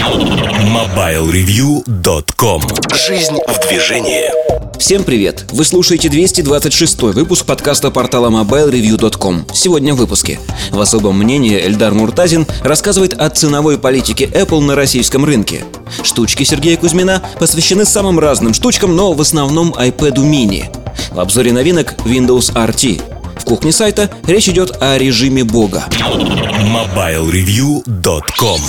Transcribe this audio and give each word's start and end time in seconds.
MobileReview.com 0.00 2.62
Жизнь 3.06 3.36
в 3.46 3.68
движении 3.68 4.30
Всем 4.78 5.04
привет! 5.04 5.44
Вы 5.52 5.66
слушаете 5.66 6.08
226 6.08 7.02
выпуск 7.02 7.44
подкаста 7.44 7.90
портала 7.90 8.30
MobileReview.com. 8.30 9.48
Сегодня 9.52 9.92
в 9.92 9.98
выпуске. 9.98 10.40
В 10.70 10.80
особом 10.80 11.18
мнении 11.18 11.60
Эльдар 11.60 11.92
Муртазин 11.92 12.46
рассказывает 12.62 13.12
о 13.12 13.28
ценовой 13.28 13.76
политике 13.76 14.24
Apple 14.24 14.62
на 14.62 14.74
российском 14.74 15.26
рынке. 15.26 15.64
Штучки 16.02 16.44
Сергея 16.44 16.78
Кузьмина 16.78 17.22
посвящены 17.38 17.84
самым 17.84 18.18
разным 18.18 18.54
штучкам, 18.54 18.96
но 18.96 19.12
в 19.12 19.20
основном 19.20 19.74
iPad 19.74 20.14
mini. 20.14 20.74
В 21.10 21.20
обзоре 21.20 21.52
новинок 21.52 21.92
Windows 22.06 22.54
RT. 22.54 23.19
В 23.40 23.44
кухне 23.44 23.72
сайта 23.72 24.08
речь 24.26 24.48
идет 24.50 24.76
о 24.80 24.98
режиме 24.98 25.44
бога. 25.44 25.86
MobileReview.com 25.90 28.60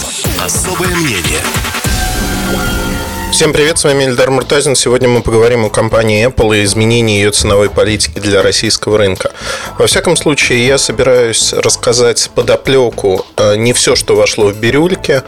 Особое 0.44 0.96
мнение 0.96 1.42
Всем 3.34 3.52
привет, 3.54 3.78
с 3.78 3.84
вами 3.84 4.06
Эльдар 4.06 4.32
Муртазин. 4.32 4.76
Сегодня 4.76 5.10
мы 5.10 5.22
поговорим 5.22 5.66
о 5.66 5.70
компании 5.70 6.26
Apple 6.28 6.58
и 6.58 6.64
изменении 6.64 7.18
ее 7.18 7.32
ценовой 7.32 7.70
политики 7.70 8.20
для 8.20 8.42
российского 8.42 8.98
рынка. 8.98 9.32
Во 9.78 9.88
всяком 9.88 10.16
случае, 10.16 10.66
я 10.66 10.78
собираюсь 10.78 11.52
рассказать 11.54 12.32
подоплеку 12.34 13.26
э, 13.36 13.58
не 13.58 13.74
все, 13.74 13.98
что 13.98 14.16
вошло 14.16 14.48
в 14.48 14.58
бирюльке. 14.58 15.24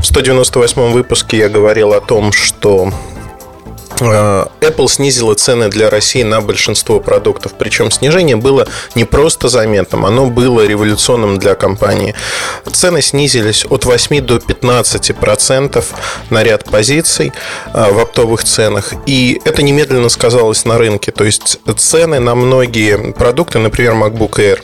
В 0.00 0.04
198 0.04 0.92
выпуске 0.92 1.36
я 1.38 1.50
говорил 1.50 1.92
о 1.92 2.00
том, 2.00 2.32
что 2.32 2.90
Apple 4.00 4.88
снизила 4.88 5.34
цены 5.34 5.68
для 5.68 5.90
России 5.90 6.22
на 6.22 6.40
большинство 6.40 7.00
продуктов. 7.00 7.54
Причем 7.58 7.90
снижение 7.90 8.36
было 8.36 8.66
не 8.94 9.04
просто 9.04 9.48
заметным, 9.48 10.04
оно 10.04 10.26
было 10.26 10.66
революционным 10.66 11.38
для 11.38 11.54
компании. 11.54 12.14
Цены 12.70 13.02
снизились 13.02 13.64
от 13.68 13.84
8 13.84 14.20
до 14.20 14.38
15 14.38 15.16
процентов 15.16 15.92
на 16.30 16.42
ряд 16.42 16.64
позиций 16.64 17.32
э, 17.72 17.92
в 17.92 17.98
оптовых 17.98 18.44
ценах. 18.44 18.92
И 19.06 19.40
это 19.44 19.62
немедленно 19.62 20.08
сказалось 20.08 20.64
на 20.64 20.78
рынке. 20.78 21.12
То 21.12 21.24
есть 21.24 21.58
цены 21.76 22.20
на 22.20 22.34
многие 22.34 23.12
продукты, 23.12 23.58
например, 23.58 23.94
MacBook 23.94 24.34
Air, 24.38 24.60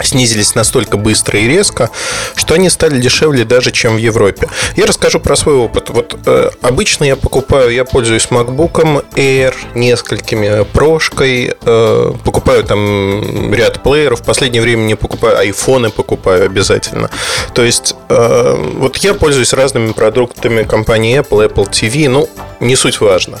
снизились 0.00 0.54
настолько 0.54 0.96
быстро 0.96 1.38
и 1.38 1.46
резко, 1.46 1.90
что 2.34 2.54
они 2.54 2.70
стали 2.70 3.00
дешевле 3.00 3.44
даже, 3.44 3.70
чем 3.70 3.94
в 3.94 3.98
Европе. 3.98 4.48
Я 4.76 4.86
расскажу 4.86 5.20
про 5.20 5.36
свой 5.36 5.56
опыт. 5.56 5.90
Вот 5.90 6.16
э, 6.26 6.50
обычно 6.62 7.04
я 7.04 7.16
покупаю, 7.16 7.70
я 7.70 7.84
пользуюсь 7.84 8.26
MacBook 8.30 9.04
Air 9.14 9.54
несколькими, 9.74 10.64
прошкой, 10.72 11.54
э, 11.60 12.12
покупаю 12.24 12.64
там 12.64 13.52
ряд 13.54 13.82
плееров. 13.82 14.20
В 14.20 14.24
последнее 14.24 14.62
время 14.62 14.82
не 14.82 14.94
покупаю, 14.94 15.38
айфоны 15.38 15.90
покупаю 15.90 16.46
обязательно. 16.46 17.10
То 17.54 17.62
есть 17.62 17.94
э, 18.08 18.72
вот 18.76 18.96
я 18.98 19.14
пользуюсь 19.14 19.52
разными 19.52 19.92
продуктами 19.92 20.62
компании 20.62 21.18
Apple, 21.18 21.48
Apple 21.48 21.68
TV, 21.70 22.08
ну, 22.08 22.28
не 22.60 22.76
суть 22.76 23.00
важно. 23.00 23.40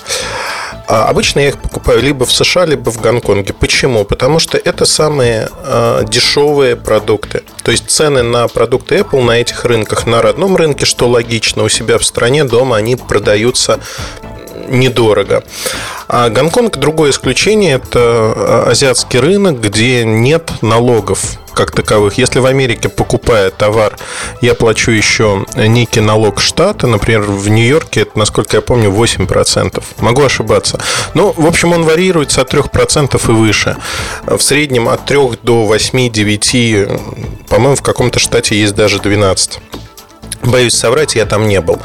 А 0.88 1.08
обычно 1.08 1.40
я 1.40 1.48
их 1.48 1.58
покупаю 1.58 2.02
либо 2.02 2.26
в 2.26 2.32
США, 2.32 2.64
либо 2.66 2.90
в 2.90 3.00
Гонконге. 3.00 3.52
Почему? 3.52 4.04
Потому 4.04 4.38
что 4.38 4.58
это 4.58 4.84
самые 4.84 5.48
э, 5.64 6.04
дешевые 6.08 6.76
продукты. 6.76 7.42
То 7.62 7.70
есть 7.70 7.90
цены 7.90 8.22
на 8.22 8.48
продукты 8.48 8.96
Apple 8.96 9.22
на 9.22 9.32
этих 9.32 9.64
рынках, 9.64 10.06
на 10.06 10.22
родном 10.22 10.56
рынке, 10.56 10.84
что 10.84 11.08
логично, 11.08 11.62
у 11.62 11.68
себя 11.68 11.98
в 11.98 12.04
стране 12.04 12.44
дома 12.44 12.76
они 12.76 12.96
продаются 12.96 13.78
недорого. 14.68 15.44
А 16.08 16.28
Гонконг 16.28 16.76
другое 16.76 17.10
исключение. 17.10 17.76
Это 17.76 18.00
а, 18.00 18.64
азиатский 18.70 19.18
рынок, 19.18 19.60
где 19.60 20.04
нет 20.04 20.50
налогов 20.62 21.38
как 21.52 21.70
таковых. 21.70 22.18
Если 22.18 22.38
в 22.38 22.46
Америке, 22.46 22.88
покупая 22.88 23.50
товар, 23.50 23.96
я 24.40 24.54
плачу 24.54 24.90
еще 24.90 25.46
некий 25.56 26.00
налог 26.00 26.40
штата, 26.40 26.86
например, 26.86 27.22
в 27.22 27.48
Нью-Йорке 27.48 28.02
это, 28.02 28.18
насколько 28.18 28.56
я 28.56 28.60
помню, 28.60 28.90
8%. 28.90 29.82
Могу 29.98 30.22
ошибаться. 30.22 30.80
Но, 31.14 31.32
в 31.32 31.46
общем, 31.46 31.72
он 31.72 31.84
варьируется 31.84 32.42
от 32.42 32.52
3% 32.52 33.20
и 33.28 33.32
выше. 33.32 33.76
В 34.26 34.40
среднем 34.40 34.88
от 34.88 35.04
3 35.04 35.38
до 35.42 35.72
8-9, 35.74 37.46
по-моему, 37.48 37.76
в 37.76 37.82
каком-то 37.82 38.18
штате 38.18 38.58
есть 38.58 38.74
даже 38.74 38.98
12. 39.00 39.58
Боюсь 40.42 40.74
соврать, 40.74 41.14
я 41.14 41.26
там 41.26 41.46
не 41.46 41.60
был. 41.60 41.78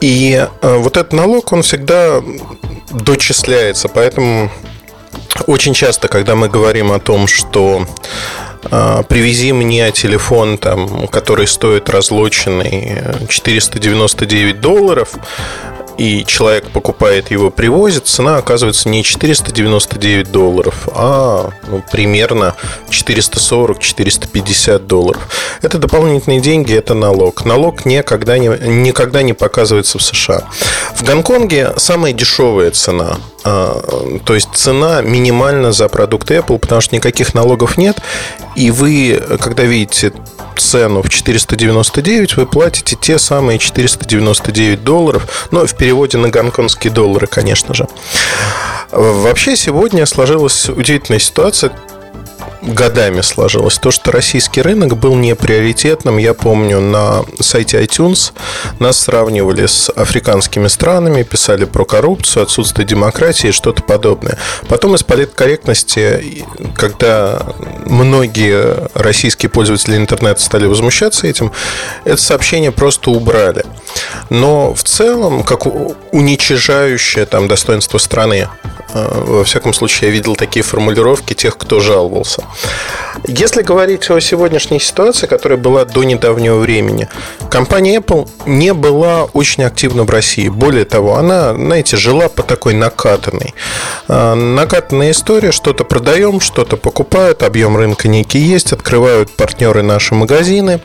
И 0.00 0.46
э, 0.62 0.76
вот 0.76 0.96
этот 0.96 1.12
налог, 1.12 1.52
он 1.52 1.62
всегда 1.62 2.20
дочисляется, 2.90 3.88
поэтому 3.88 4.50
очень 5.46 5.74
часто, 5.74 6.08
когда 6.08 6.34
мы 6.34 6.48
говорим 6.48 6.92
о 6.92 6.98
том, 6.98 7.26
что 7.26 7.86
привези 9.08 9.52
мне 9.52 9.90
телефон, 9.92 10.58
там, 10.58 11.08
который 11.08 11.46
стоит 11.46 11.88
разлоченный 11.90 12.98
499 13.28 14.60
долларов, 14.60 15.14
и 15.98 16.24
человек 16.24 16.70
покупает 16.70 17.30
его, 17.30 17.50
привозит, 17.50 18.06
цена 18.06 18.38
оказывается 18.38 18.88
не 18.88 19.02
499 19.04 20.30
долларов, 20.30 20.88
а 20.94 21.50
ну, 21.68 21.82
примерно 21.90 22.54
440-450 22.90 24.78
долларов. 24.80 25.28
Это 25.62 25.78
дополнительные 25.78 26.40
деньги, 26.40 26.74
это 26.74 26.94
налог. 26.94 27.44
Налог 27.44 27.84
никогда 27.84 28.38
не, 28.38 28.48
никогда 28.48 29.22
не 29.22 29.32
показывается 29.32 29.98
в 29.98 30.02
США. 30.02 30.44
В 30.94 31.04
Гонконге 31.04 31.72
самая 31.76 32.12
дешевая 32.12 32.70
цена 32.70 33.18
а, 33.44 34.18
то 34.24 34.34
есть 34.34 34.50
цена 34.54 35.02
минимальна 35.02 35.72
за 35.72 35.88
продукт 35.88 36.30
Apple, 36.30 36.58
потому 36.58 36.80
что 36.80 36.94
никаких 36.94 37.34
налогов 37.34 37.76
нет. 37.76 37.98
И 38.54 38.70
вы, 38.70 39.20
когда 39.40 39.64
видите 39.64 40.12
цену 40.60 41.02
в 41.02 41.08
499, 41.08 42.36
вы 42.36 42.46
платите 42.46 42.96
те 43.00 43.18
самые 43.18 43.58
499 43.58 44.82
долларов, 44.84 45.48
но 45.50 45.66
в 45.66 45.74
переводе 45.74 46.18
на 46.18 46.28
гонконгские 46.28 46.92
доллары, 46.92 47.26
конечно 47.26 47.74
же. 47.74 47.86
Вообще 48.90 49.56
сегодня 49.56 50.04
сложилась 50.06 50.68
удивительная 50.68 51.20
ситуация 51.20 51.72
годами 52.62 53.20
сложилось. 53.20 53.78
То, 53.78 53.90
что 53.90 54.12
российский 54.12 54.62
рынок 54.62 54.96
был 54.96 55.14
не 55.16 55.34
приоритетным, 55.34 56.18
я 56.18 56.34
помню, 56.34 56.80
на 56.80 57.24
сайте 57.40 57.82
iTunes 57.82 58.32
нас 58.78 58.98
сравнивали 59.00 59.66
с 59.66 59.90
африканскими 59.90 60.68
странами, 60.68 61.22
писали 61.22 61.64
про 61.64 61.84
коррупцию, 61.84 62.44
отсутствие 62.44 62.86
демократии 62.86 63.48
и 63.48 63.52
что-то 63.52 63.82
подобное. 63.82 64.38
Потом 64.68 64.94
из 64.94 65.02
политкорректности, 65.02 66.44
когда 66.76 67.42
многие 67.86 68.88
российские 68.94 69.50
пользователи 69.50 69.96
интернета 69.96 70.40
стали 70.40 70.66
возмущаться 70.66 71.26
этим, 71.26 71.52
это 72.04 72.20
сообщение 72.20 72.72
просто 72.72 73.10
убрали. 73.10 73.64
Но 74.30 74.74
в 74.74 74.82
целом, 74.84 75.42
как 75.42 75.66
уничижающее 76.12 77.26
там 77.26 77.48
достоинство 77.48 77.98
страны, 77.98 78.48
во 78.94 79.44
всяком 79.44 79.72
случае, 79.72 80.08
я 80.10 80.14
видел 80.14 80.36
такие 80.36 80.62
формулировки 80.62 81.34
тех, 81.34 81.56
кто 81.56 81.80
жаловался. 81.80 82.44
Если 83.26 83.62
говорить 83.62 84.10
о 84.10 84.20
сегодняшней 84.20 84.80
ситуации, 84.80 85.26
которая 85.26 85.58
была 85.58 85.84
до 85.84 86.02
недавнего 86.04 86.58
времени, 86.58 87.08
компания 87.50 87.98
Apple 87.98 88.28
не 88.46 88.72
была 88.72 89.24
очень 89.24 89.64
активна 89.64 90.04
в 90.04 90.10
России. 90.10 90.48
Более 90.48 90.84
того, 90.84 91.16
она, 91.16 91.54
знаете, 91.54 91.96
жила 91.96 92.28
по 92.28 92.42
такой 92.42 92.74
накатанной. 92.74 93.54
А, 94.08 94.34
накатанная 94.34 95.10
история, 95.10 95.52
что-то 95.52 95.84
продаем, 95.84 96.40
что-то 96.40 96.76
покупают, 96.76 97.42
объем 97.42 97.76
рынка 97.76 98.08
некий 98.08 98.38
есть, 98.38 98.72
открывают 98.72 99.30
партнеры 99.30 99.82
наши 99.82 100.14
магазины, 100.14 100.80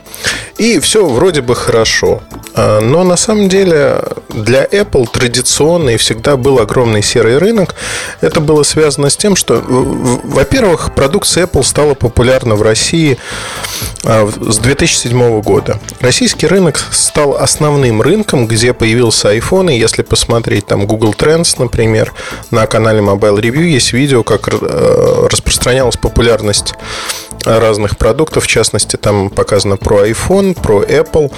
и 0.58 0.78
все 0.80 1.06
вроде 1.06 1.40
бы 1.40 1.54
хорошо. 1.54 2.20
А, 2.54 2.80
но 2.80 3.04
на 3.04 3.16
самом 3.16 3.48
деле 3.48 4.02
для 4.28 4.64
Apple 4.64 5.08
традиционно 5.10 5.90
и 5.90 5.96
всегда 5.96 6.36
был 6.36 6.58
огромный 6.58 7.02
серый 7.02 7.38
рынок. 7.38 7.74
Это 8.20 8.40
было 8.40 8.62
связано 8.62 9.10
с 9.10 9.16
тем, 9.16 9.36
что, 9.36 9.62
во-первых, 9.66 10.94
продукция 10.94 11.46
Apple 11.46 11.62
стала 11.62 11.94
популярна 12.18 12.56
в 12.56 12.62
России 12.62 13.16
а, 14.04 14.28
с 14.28 14.58
2007 14.58 15.40
года. 15.40 15.78
Российский 16.00 16.48
рынок 16.48 16.84
стал 16.90 17.36
основным 17.36 18.02
рынком, 18.02 18.48
где 18.48 18.72
появился 18.72 19.32
iPhone. 19.36 19.72
И 19.72 19.78
если 19.78 20.02
посмотреть 20.02 20.66
там 20.66 20.84
Google 20.88 21.14
Trends, 21.16 21.54
например, 21.58 22.12
на 22.50 22.66
канале 22.66 22.98
Mobile 22.98 23.40
Review 23.40 23.62
есть 23.62 23.92
видео, 23.92 24.24
как 24.24 24.48
э, 24.52 25.28
распространялась 25.30 25.96
популярность 25.96 26.74
разных 27.48 27.96
продуктов. 27.96 28.44
В 28.44 28.46
частности, 28.46 28.96
там 28.96 29.30
показано 29.30 29.76
про 29.76 30.06
iPhone, 30.06 30.54
про 30.60 30.82
Apple. 30.82 31.32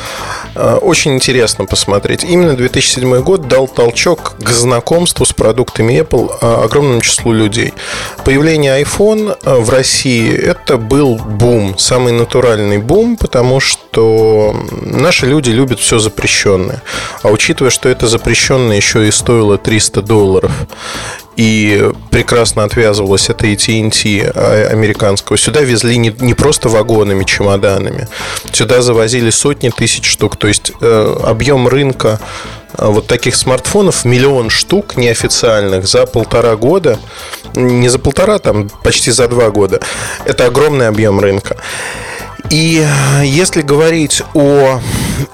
Э, 0.54 0.76
очень 0.76 1.14
интересно 1.14 1.66
посмотреть. 1.66 2.24
Именно 2.24 2.56
2007 2.56 3.22
год 3.22 3.48
дал 3.48 3.68
толчок 3.68 4.34
к 4.40 4.48
знакомству 4.50 5.24
с 5.24 5.32
продуктами 5.32 6.00
Apple 6.00 6.30
э, 6.40 6.64
огромному 6.64 7.00
числу 7.00 7.32
людей. 7.32 7.72
Появление 8.24 8.82
iPhone 8.82 9.36
в 9.44 9.70
России– 9.70 10.32
это 10.36 10.76
был 10.76 11.16
бум, 11.16 11.78
самый 11.78 12.12
натуральный 12.12 12.78
бум, 12.78 13.16
потому 13.16 13.60
что 13.60 14.56
наши 14.82 15.26
люди 15.26 15.50
любят 15.50 15.80
все 15.80 15.98
запрещенное. 15.98 16.82
А 17.22 17.28
учитывая, 17.28 17.70
что 17.70 17.88
это 17.88 18.06
запрещенное 18.06 18.76
еще 18.76 19.06
и 19.06 19.10
стоило 19.10 19.58
300 19.58 20.02
долларов, 20.02 20.52
и 21.40 21.90
прекрасно 22.10 22.64
отвязывалась 22.64 23.30
от 23.30 23.40
AT&T 23.42 24.30
а, 24.34 24.68
американского. 24.70 25.38
Сюда 25.38 25.62
везли 25.62 25.96
не, 25.96 26.14
не 26.18 26.34
просто 26.34 26.68
вагонами, 26.68 27.24
чемоданами. 27.24 28.08
Сюда 28.52 28.82
завозили 28.82 29.30
сотни 29.30 29.70
тысяч 29.70 30.04
штук. 30.04 30.36
То 30.36 30.48
есть 30.48 30.72
э, 30.82 31.16
объем 31.24 31.66
рынка 31.66 32.20
э, 32.76 32.84
вот 32.84 33.06
таких 33.06 33.36
смартфонов 33.36 34.04
миллион 34.04 34.50
штук 34.50 34.98
неофициальных 34.98 35.86
за 35.88 36.04
полтора 36.04 36.56
года, 36.56 36.98
не 37.54 37.88
за 37.88 37.98
полтора, 37.98 38.38
там 38.38 38.68
почти 38.82 39.10
за 39.10 39.26
два 39.26 39.48
года. 39.48 39.80
Это 40.26 40.44
огромный 40.44 40.88
объем 40.88 41.20
рынка. 41.20 41.56
И 42.50 42.84
если 43.22 43.62
говорить 43.62 44.22
о 44.34 44.80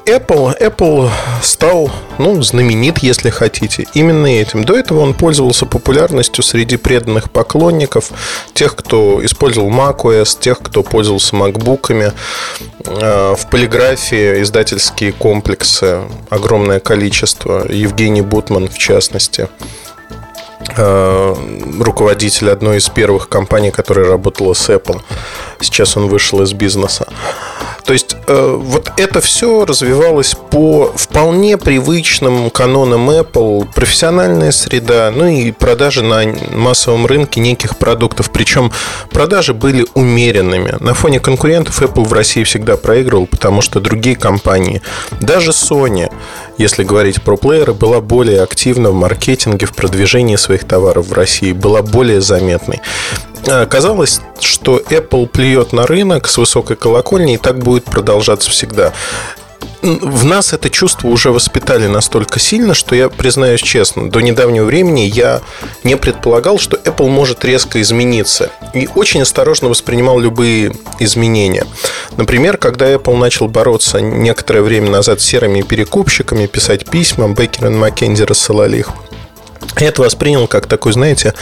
Apple, 0.05 0.55
Apple 0.61 1.11
стал, 1.43 1.91
ну, 2.19 2.43
знаменит, 2.43 2.99
если 2.99 3.31
хотите, 3.31 3.87
именно 3.95 4.27
этим. 4.27 4.65
До 4.65 4.77
этого 4.77 5.01
он 5.01 5.15
пользовался 5.15 5.65
популярностью 5.65 6.45
среди 6.45 6.77
преданных 6.77 7.31
поклонников, 7.31 8.11
тех, 8.53 8.77
кто 8.77 9.25
использовал 9.25 9.71
macOS, 9.71 10.39
тех, 10.39 10.59
кто 10.59 10.83
пользовался 10.83 11.35
макбуками. 11.37 12.13
Э, 12.85 13.35
в 13.37 13.49
полиграфии 13.51 14.43
издательские 14.43 15.12
комплексы 15.12 16.03
огромное 16.29 16.81
количество. 16.81 17.67
Евгений 17.71 18.23
Бутман, 18.23 18.69
в 18.69 18.79
частности 18.79 19.43
э, 19.43 19.86
руководитель 20.76 22.50
одной 22.50 22.78
из 22.78 22.88
первых 22.88 23.28
компаний, 23.28 23.70
которая 23.70 24.06
работала 24.06 24.55
с 24.55 24.69
Apple. 24.70 25.00
Сейчас 25.61 25.96
он 25.96 26.08
вышел 26.08 26.43
из 26.43 26.52
бизнеса. 26.52 27.06
Э, 28.28 28.56
вот 28.58 28.93
это 28.96 29.20
все 29.20 29.64
развивалось 29.64 30.34
по 30.50 30.93
вполне 30.96 31.56
привычным 31.56 32.50
канонам 32.50 33.08
Apple, 33.11 33.69
профессиональная 33.73 34.50
среда, 34.50 35.12
ну 35.14 35.26
и 35.26 35.52
продажи 35.52 36.02
на 36.02 36.25
массовом 36.52 37.06
рынке 37.06 37.40
неких 37.40 37.76
продуктов. 37.76 38.31
Причем 38.32 38.73
продажи 39.11 39.55
были 39.55 39.87
умеренными. 39.94 40.75
На 40.81 40.94
фоне 40.94 41.20
конкурентов 41.20 41.81
Apple 41.81 42.05
в 42.05 42.12
России 42.12 42.43
всегда 42.43 42.76
проигрывал, 42.76 43.26
потому 43.26 43.61
что 43.61 43.81
другие 43.81 44.17
компании, 44.17 44.82
даже 45.20 45.50
Sony, 45.50 46.11
если 46.58 46.82
говорить 46.82 47.23
про 47.23 47.37
плееры, 47.37 47.75
была 47.75 48.00
более 48.00 48.43
активна 48.43 48.90
в 48.90 48.94
маркетинге, 48.94 49.67
в 49.67 49.75
продвижении 49.75 50.37
своих 50.37 50.64
товаров 50.64 51.08
в 51.08 51.12
России, 51.12 51.52
была 51.52 51.82
более 51.82 52.20
заметной. 52.20 52.81
А, 53.49 53.67
казалось, 53.67 54.21
что 54.41 54.79
Apple 54.79 55.27
плюет 55.27 55.73
на 55.73 55.87
рынок 55.87 56.29
с 56.29 56.38
высокой 56.38 56.77
колокольни, 56.77 57.35
и 57.35 57.38
так 57.38 57.59
будет 57.59 57.85
продолжаться 57.85 58.50
всегда 58.50 58.93
в 59.83 60.25
нас 60.25 60.53
это 60.53 60.71
чувство 60.71 61.09
уже 61.09 61.31
воспитали 61.31 61.87
настолько 61.87 62.38
сильно, 62.41 62.75
что 62.75 62.94
я 62.94 63.09
признаюсь 63.09 63.61
честно, 63.61 64.11
до 64.11 64.21
недавнего 64.21 64.65
времени 64.65 65.03
я 65.03 65.41
не 65.85 65.97
предполагал, 65.97 66.59
что 66.59 66.77
Apple 66.77 67.09
может 67.09 67.44
резко 67.44 67.81
измениться. 67.81 68.50
И 68.75 68.88
очень 68.94 69.23
осторожно 69.23 69.69
воспринимал 69.69 70.19
любые 70.19 70.73
изменения. 70.99 71.67
Например, 72.17 72.56
когда 72.56 72.93
Apple 72.93 73.17
начал 73.17 73.49
бороться 73.49 74.00
некоторое 74.00 74.62
время 74.62 74.91
назад 74.91 75.21
с 75.21 75.25
серыми 75.25 75.62
перекупщиками, 75.62 76.47
писать 76.47 76.87
письма, 76.87 77.29
Беккер 77.29 77.67
и 77.67 77.71
Маккензи 77.71 78.25
рассылали 78.25 78.79
их. 78.79 78.91
Я 79.79 79.88
это 79.88 80.03
воспринял 80.03 80.47
как 80.47 80.67
такой, 80.67 80.93
знаете, 80.93 81.35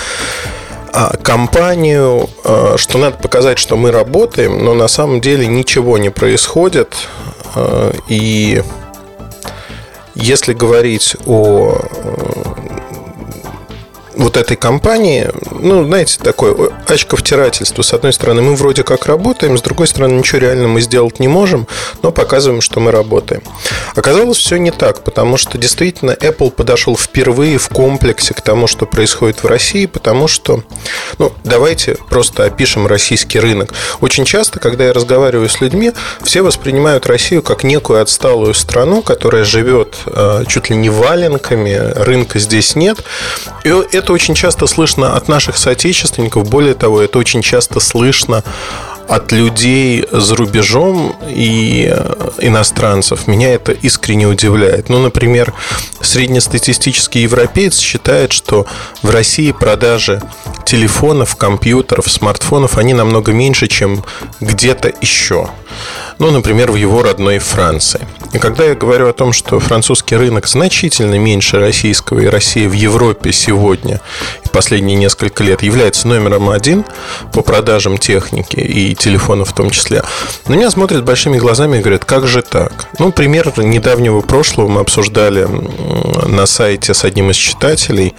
компанию, 1.23 2.29
а, 2.45 2.77
что 2.77 2.99
надо 2.99 3.17
показать, 3.17 3.59
что 3.59 3.77
мы 3.77 3.91
работаем, 3.91 4.65
но 4.65 4.75
на 4.75 4.89
самом 4.89 5.21
деле 5.21 5.47
ничего 5.47 5.99
не 5.99 6.11
происходит. 6.11 6.95
А, 7.55 7.93
и 8.09 8.63
если 10.15 10.53
говорить 10.53 11.17
о 11.27 11.77
вот 14.17 14.37
этой 14.37 14.57
компании, 14.57 15.29
ну, 15.51 15.85
знаете, 15.85 16.19
такое 16.23 16.71
очковтирательство. 16.87 17.83
С 17.83 17.93
одной 17.93 18.13
стороны, 18.13 18.43
мы 18.43 18.55
вроде 18.55 18.83
как 18.83 19.07
работаем, 19.07 19.57
с 19.59 19.63
другой 19.63 19.87
стороны, 19.87 20.15
ничего 20.15 20.39
реально 20.39 20.69
мы 20.69 20.81
сделать 20.81 21.21
не 21.21 21.29
можем, 21.29 21.67
но 22.03 22.13
показываем, 22.13 22.61
что 22.61 22.81
мы 22.81 22.91
работаем. 22.91 23.43
Оказалось, 23.95 24.39
все 24.39 24.57
не 24.57 24.71
так, 24.71 25.03
потому 25.05 25.37
что 25.37 25.59
действительно 25.59 26.13
Apple 26.13 26.51
подошел 26.51 26.97
впервые 26.97 27.59
в 27.59 27.69
комплексе 27.69 28.35
к 28.35 28.41
тому, 28.41 28.67
что 28.67 28.87
происходит 28.87 29.43
в 29.43 29.47
России, 29.47 29.87
потому 29.87 30.29
что, 30.29 30.63
ну, 31.19 31.33
давайте 31.45 31.97
просто 32.09 32.45
опишем 32.45 32.87
российский 32.87 33.39
рынок. 33.41 33.73
Очень 34.01 34.25
часто, 34.25 34.61
когда 34.61 34.85
я 34.85 34.93
разговариваю 34.93 35.49
с 35.49 35.61
людьми, 35.61 35.93
все 36.23 36.43
воспринимают 36.43 37.07
Россию 37.07 37.43
как 37.43 37.65
некую 37.65 38.01
отсталую 38.01 38.55
страну, 38.55 39.03
которая 39.03 39.45
живет 39.45 39.97
э, 40.07 40.45
чуть 40.49 40.71
ли 40.71 40.77
не 40.77 40.91
валенками, 40.91 41.75
рынка 41.97 42.39
здесь 42.39 42.77
нет. 42.77 42.99
И 43.65 43.69
это 43.93 44.04
очень 44.13 44.35
часто 44.35 44.67
слышно 44.67 45.17
от 45.17 45.29
наших 45.29 45.57
соотечественников. 45.57 46.49
Более 46.49 46.75
того, 46.75 47.01
это 47.01 47.19
очень 47.19 47.43
часто 47.43 47.81
слышно 47.81 48.43
от 49.09 49.33
людей 49.33 50.07
за 50.11 50.37
рубежом 50.37 51.15
и 51.29 51.89
э, 51.91 52.31
иностранцев. 52.39 53.27
Меня 53.27 53.55
это 53.55 53.73
искренне 53.73 54.27
удивляет. 54.27 54.89
Ну, 54.89 54.99
например, 54.99 55.53
среднестатистический 56.01 57.21
европеец 57.21 57.79
считает, 57.79 58.33
что 58.33 58.67
в 59.03 59.11
России 59.11 59.53
продажи 59.53 60.23
телефонов, 60.65 61.37
компьютеров, 61.37 62.11
смартфонов, 62.11 62.79
они 62.79 62.95
намного 62.95 63.33
меньше, 63.33 63.67
чем 63.67 64.05
где-то 64.41 64.93
еще 65.01 65.51
ну, 66.19 66.31
например, 66.31 66.71
в 66.71 66.77
его 66.77 67.03
родной 67.03 67.39
Франции. 67.39 68.07
И 68.33 68.39
когда 68.39 68.65
я 68.65 68.75
говорю 68.75 69.09
о 69.09 69.13
том, 69.13 69.33
что 69.33 69.61
французский 69.61 70.17
рынок 70.17 70.47
значительно 70.47 71.19
меньше 71.19 71.59
российского, 71.59 72.21
и 72.21 72.27
Россия 72.27 72.69
в 72.69 72.73
Европе 72.73 73.33
сегодня 73.33 74.01
последние 74.53 74.97
несколько 74.97 75.43
лет 75.43 75.63
является 75.63 76.07
номером 76.07 76.49
один 76.49 76.85
по 77.33 77.43
продажам 77.43 77.99
техники 77.99 78.57
и 78.57 78.95
телефонов 78.95 79.51
в 79.51 79.55
том 79.55 79.71
числе, 79.71 80.05
на 80.47 80.55
меня 80.55 80.71
смотрят 80.71 81.05
большими 81.05 81.39
глазами 81.39 81.79
и 81.79 81.81
говорят, 81.81 82.05
как 82.05 82.27
же 82.27 82.43
так? 82.43 82.87
Ну, 82.99 83.11
пример 83.11 83.53
недавнего 83.57 84.21
прошлого 84.21 84.69
мы 84.69 84.81
обсуждали 84.81 85.49
на 86.27 86.47
сайте 86.47 86.95
с 86.95 87.05
одним 87.05 87.31
из 87.31 87.37
читателей 87.37 88.15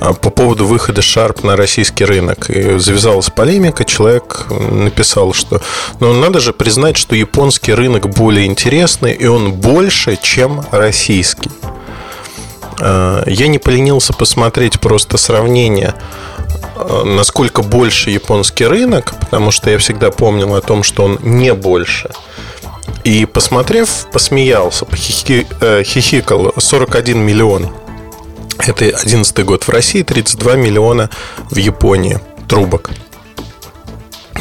а, 0.00 0.14
по 0.14 0.30
поводу 0.30 0.66
выхода 0.66 1.02
Sharp 1.02 1.46
на 1.46 1.56
российский 1.56 2.04
рынок. 2.04 2.50
И 2.50 2.78
завязалась 2.78 3.30
полемика, 3.30 3.84
человек 3.84 4.46
написал, 4.50 5.32
что 5.34 5.60
ну, 6.00 6.12
надо 6.14 6.40
же 6.40 6.52
признать, 6.52 6.79
что 6.96 7.14
японский 7.14 7.74
рынок 7.74 8.08
более 8.10 8.46
интересный, 8.46 9.12
и 9.12 9.26
он 9.26 9.52
больше, 9.52 10.18
чем 10.20 10.64
российский. 10.70 11.50
А, 12.80 13.22
я 13.26 13.48
не 13.48 13.58
поленился 13.58 14.12
посмотреть 14.12 14.80
просто 14.80 15.18
сравнение 15.18 15.94
а, 16.76 17.04
насколько 17.04 17.62
больше 17.62 18.10
японский 18.10 18.66
рынок, 18.66 19.14
потому 19.20 19.50
что 19.50 19.70
я 19.70 19.78
всегда 19.78 20.10
помнил 20.10 20.54
о 20.54 20.60
том, 20.60 20.82
что 20.82 21.04
он 21.04 21.18
не 21.22 21.52
больше. 21.54 22.10
И 23.04 23.24
посмотрев, 23.24 24.06
посмеялся, 24.12 24.86
э, 24.90 25.82
хихикал 25.84 26.52
41 26.56 27.18
миллион. 27.18 27.70
Это 28.58 28.84
11 28.84 29.44
год 29.44 29.64
в 29.64 29.70
России, 29.70 30.02
32 30.02 30.56
миллиона 30.56 31.08
в 31.50 31.56
Японии 31.56 32.20
трубок. 32.46 32.90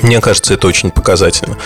Мне 0.02 0.22
кажется, 0.22 0.54
это 0.54 0.68
очень 0.68 0.92
показательно. 0.92 1.58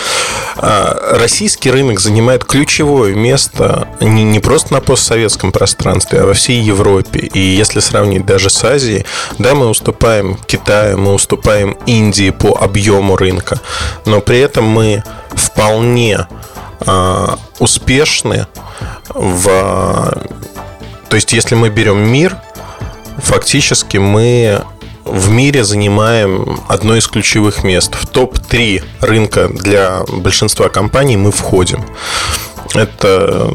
А, 0.57 1.17
российский 1.19 1.69
рынок 1.69 1.99
занимает 1.99 2.45
ключевое 2.45 3.13
место 3.13 3.87
не, 3.99 4.39
просто 4.39 4.73
на 4.73 4.81
постсоветском 4.81 5.51
пространстве, 5.51 6.21
а 6.21 6.25
во 6.25 6.33
всей 6.33 6.61
Европе. 6.61 7.19
И 7.19 7.39
если 7.39 7.79
сравнить 7.79 8.25
даже 8.25 8.49
с 8.49 8.63
Азией, 8.63 9.05
да, 9.37 9.55
мы 9.55 9.67
уступаем 9.67 10.37
Китаю, 10.47 10.97
мы 10.97 11.13
уступаем 11.13 11.77
Индии 11.85 12.31
по 12.31 12.57
объему 12.59 13.15
рынка, 13.15 13.59
но 14.05 14.21
при 14.21 14.39
этом 14.39 14.65
мы 14.65 15.03
вполне 15.35 16.27
а, 16.85 17.37
успешны 17.59 18.47
в... 19.09 19.43
То 21.09 21.15
есть, 21.15 21.33
если 21.33 21.53
мы 21.53 21.69
берем 21.69 21.99
мир, 21.99 22.37
фактически 23.17 23.97
мы 23.97 24.63
в 25.05 25.29
мире 25.29 25.63
занимаем 25.63 26.59
одно 26.67 26.95
из 26.95 27.07
ключевых 27.07 27.63
мест. 27.63 27.95
В 27.95 28.07
топ-3 28.07 28.83
рынка 29.01 29.47
для 29.47 30.01
большинства 30.07 30.69
компаний 30.69 31.17
мы 31.17 31.31
входим. 31.31 31.83
Это 32.73 33.49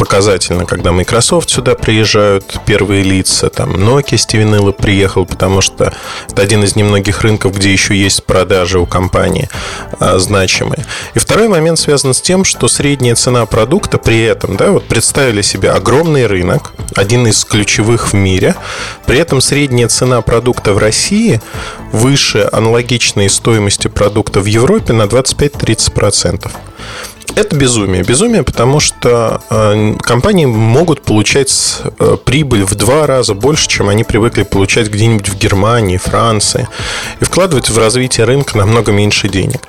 показательно, 0.00 0.64
когда 0.64 0.92
Microsoft 0.92 1.50
сюда 1.50 1.74
приезжают, 1.74 2.58
первые 2.64 3.02
лица, 3.02 3.50
там 3.50 3.72
Nokia 3.72 4.16
Стивен 4.16 4.54
Илла 4.54 4.72
приехал, 4.72 5.26
потому 5.26 5.60
что 5.60 5.92
это 6.30 6.40
один 6.40 6.64
из 6.64 6.74
немногих 6.74 7.20
рынков, 7.20 7.54
где 7.54 7.70
еще 7.70 7.94
есть 7.94 8.24
продажи 8.24 8.78
у 8.78 8.86
компании 8.86 9.50
а, 9.98 10.18
значимые. 10.18 10.86
И 11.14 11.18
второй 11.18 11.48
момент 11.48 11.78
связан 11.78 12.14
с 12.14 12.20
тем, 12.22 12.44
что 12.44 12.66
средняя 12.68 13.14
цена 13.14 13.44
продукта 13.44 13.98
при 13.98 14.22
этом, 14.22 14.56
да, 14.56 14.70
вот 14.70 14.84
представили 14.88 15.42
себе 15.42 15.70
огромный 15.70 16.26
рынок, 16.26 16.72
один 16.96 17.26
из 17.26 17.44
ключевых 17.44 18.12
в 18.12 18.14
мире, 18.14 18.54
при 19.04 19.18
этом 19.18 19.42
средняя 19.42 19.88
цена 19.88 20.22
продукта 20.22 20.72
в 20.72 20.78
России 20.78 21.42
выше 21.92 22.48
аналогичной 22.50 23.28
стоимости 23.28 23.88
продукта 23.88 24.40
в 24.40 24.46
Европе 24.46 24.94
на 24.94 25.02
25-30%. 25.02 26.50
Это 27.36 27.56
безумие. 27.56 28.02
Безумие, 28.02 28.42
потому 28.42 28.80
что 28.80 29.40
э, 29.50 29.94
компании 30.00 30.46
могут 30.46 31.02
получать 31.02 31.80
э, 31.98 32.16
прибыль 32.24 32.64
в 32.64 32.74
два 32.74 33.06
раза 33.06 33.34
больше, 33.34 33.68
чем 33.68 33.88
они 33.88 34.04
привыкли 34.04 34.42
получать 34.42 34.88
где-нибудь 34.88 35.28
в 35.28 35.38
Германии, 35.38 35.96
Франции, 35.96 36.68
и 37.20 37.24
вкладывать 37.24 37.70
в 37.70 37.78
развитие 37.78 38.26
рынка 38.26 38.58
намного 38.58 38.90
меньше 38.92 39.28
денег. 39.28 39.60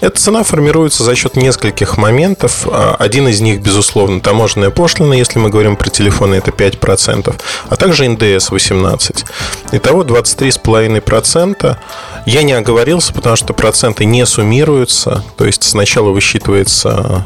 Эта 0.00 0.20
цена 0.20 0.42
формируется 0.42 1.04
за 1.04 1.16
счет 1.16 1.36
нескольких 1.36 1.96
моментов. 1.96 2.66
А, 2.70 2.96
один 2.98 3.28
из 3.28 3.40
них, 3.40 3.60
безусловно, 3.60 4.20
таможенная 4.20 4.70
пошлина, 4.70 5.14
если 5.14 5.38
мы 5.38 5.48
говорим 5.48 5.76
про 5.76 5.88
телефоны, 5.88 6.34
это 6.34 6.50
5%, 6.50 7.34
а 7.68 7.76
также 7.76 8.08
НДС 8.08 8.50
18%. 8.50 9.24
Итого 9.72 10.04
23,5%. 10.04 11.76
Я 12.26 12.42
не 12.42 12.52
оговорился, 12.52 13.12
потому 13.12 13.36
что 13.36 13.54
проценты 13.54 14.04
не 14.04 14.26
суммируются, 14.26 15.24
то 15.36 15.44
есть 15.46 15.62
сначала 15.62 16.10
высчитывается 16.10 17.24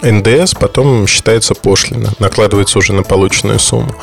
НДС, 0.00 0.54
потом 0.54 1.06
считается 1.06 1.54
пошлина, 1.54 2.10
накладывается 2.18 2.78
уже 2.78 2.94
на 2.94 3.02
полученную 3.02 3.58
сумму. 3.58 3.94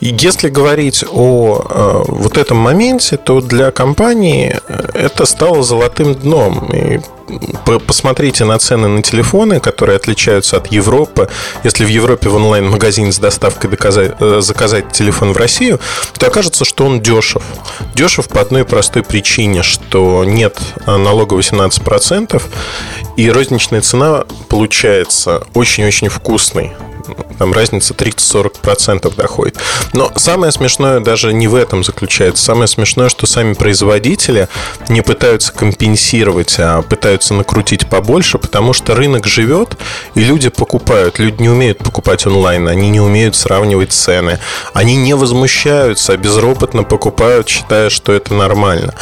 И 0.00 0.16
если 0.18 0.48
говорить 0.48 1.04
о 1.12 1.62
э, 1.68 2.02
вот 2.08 2.38
этом 2.38 2.56
моменте, 2.56 3.18
то 3.18 3.40
для 3.40 3.70
компании 3.70 4.58
это 4.94 5.26
стало 5.26 5.62
золотым 5.62 6.14
дном. 6.14 6.70
И 6.72 7.00
посмотрите 7.86 8.44
на 8.44 8.58
цены 8.58 8.88
на 8.88 9.02
телефоны, 9.02 9.60
которые 9.60 9.96
отличаются 9.96 10.56
от 10.56 10.72
Европы. 10.72 11.28
Если 11.64 11.84
в 11.84 11.88
Европе 11.88 12.30
в 12.30 12.34
онлайн-магазине 12.34 13.12
с 13.12 13.18
доставкой 13.18 13.70
доказать, 13.70 14.12
э, 14.18 14.40
заказать 14.40 14.90
телефон 14.90 15.32
в 15.32 15.36
Россию, 15.36 15.78
то 16.18 16.26
окажется, 16.26 16.64
что 16.64 16.86
он 16.86 17.02
дешев. 17.02 17.42
Дешев 17.94 18.28
по 18.28 18.40
одной 18.40 18.64
простой 18.64 19.02
причине, 19.02 19.62
что 19.62 20.24
нет 20.24 20.58
налога 20.86 21.36
18%, 21.36 22.42
и 23.16 23.30
розничная 23.30 23.82
цена 23.82 24.24
получается 24.48 25.42
очень-очень 25.52 26.08
вкусной 26.08 26.72
там 27.38 27.52
разница 27.52 27.94
30-40% 27.94 29.14
доходит. 29.14 29.58
Но 29.92 30.12
самое 30.16 30.52
смешное 30.52 31.00
даже 31.00 31.32
не 31.32 31.48
в 31.48 31.54
этом 31.54 31.84
заключается. 31.84 32.44
Самое 32.44 32.68
смешное, 32.68 33.08
что 33.08 33.26
сами 33.26 33.54
производители 33.54 34.48
не 34.88 35.00
пытаются 35.02 35.52
компенсировать, 35.52 36.56
а 36.58 36.82
пытаются 36.82 37.34
накрутить 37.34 37.88
побольше, 37.88 38.38
потому 38.38 38.72
что 38.72 38.94
рынок 38.94 39.26
живет, 39.26 39.76
и 40.14 40.20
люди 40.20 40.48
покупают. 40.48 41.18
Люди 41.18 41.42
не 41.42 41.48
умеют 41.48 41.78
покупать 41.78 42.26
онлайн, 42.26 42.68
они 42.68 42.90
не 42.90 43.00
умеют 43.00 43.36
сравнивать 43.36 43.92
цены. 43.92 44.38
Они 44.74 44.96
не 44.96 45.14
возмущаются, 45.14 46.12
а 46.12 46.16
безропотно 46.16 46.82
покупают, 46.82 47.48
считая, 47.48 47.90
что 47.90 48.12
это 48.12 48.34
нормально. 48.34 48.94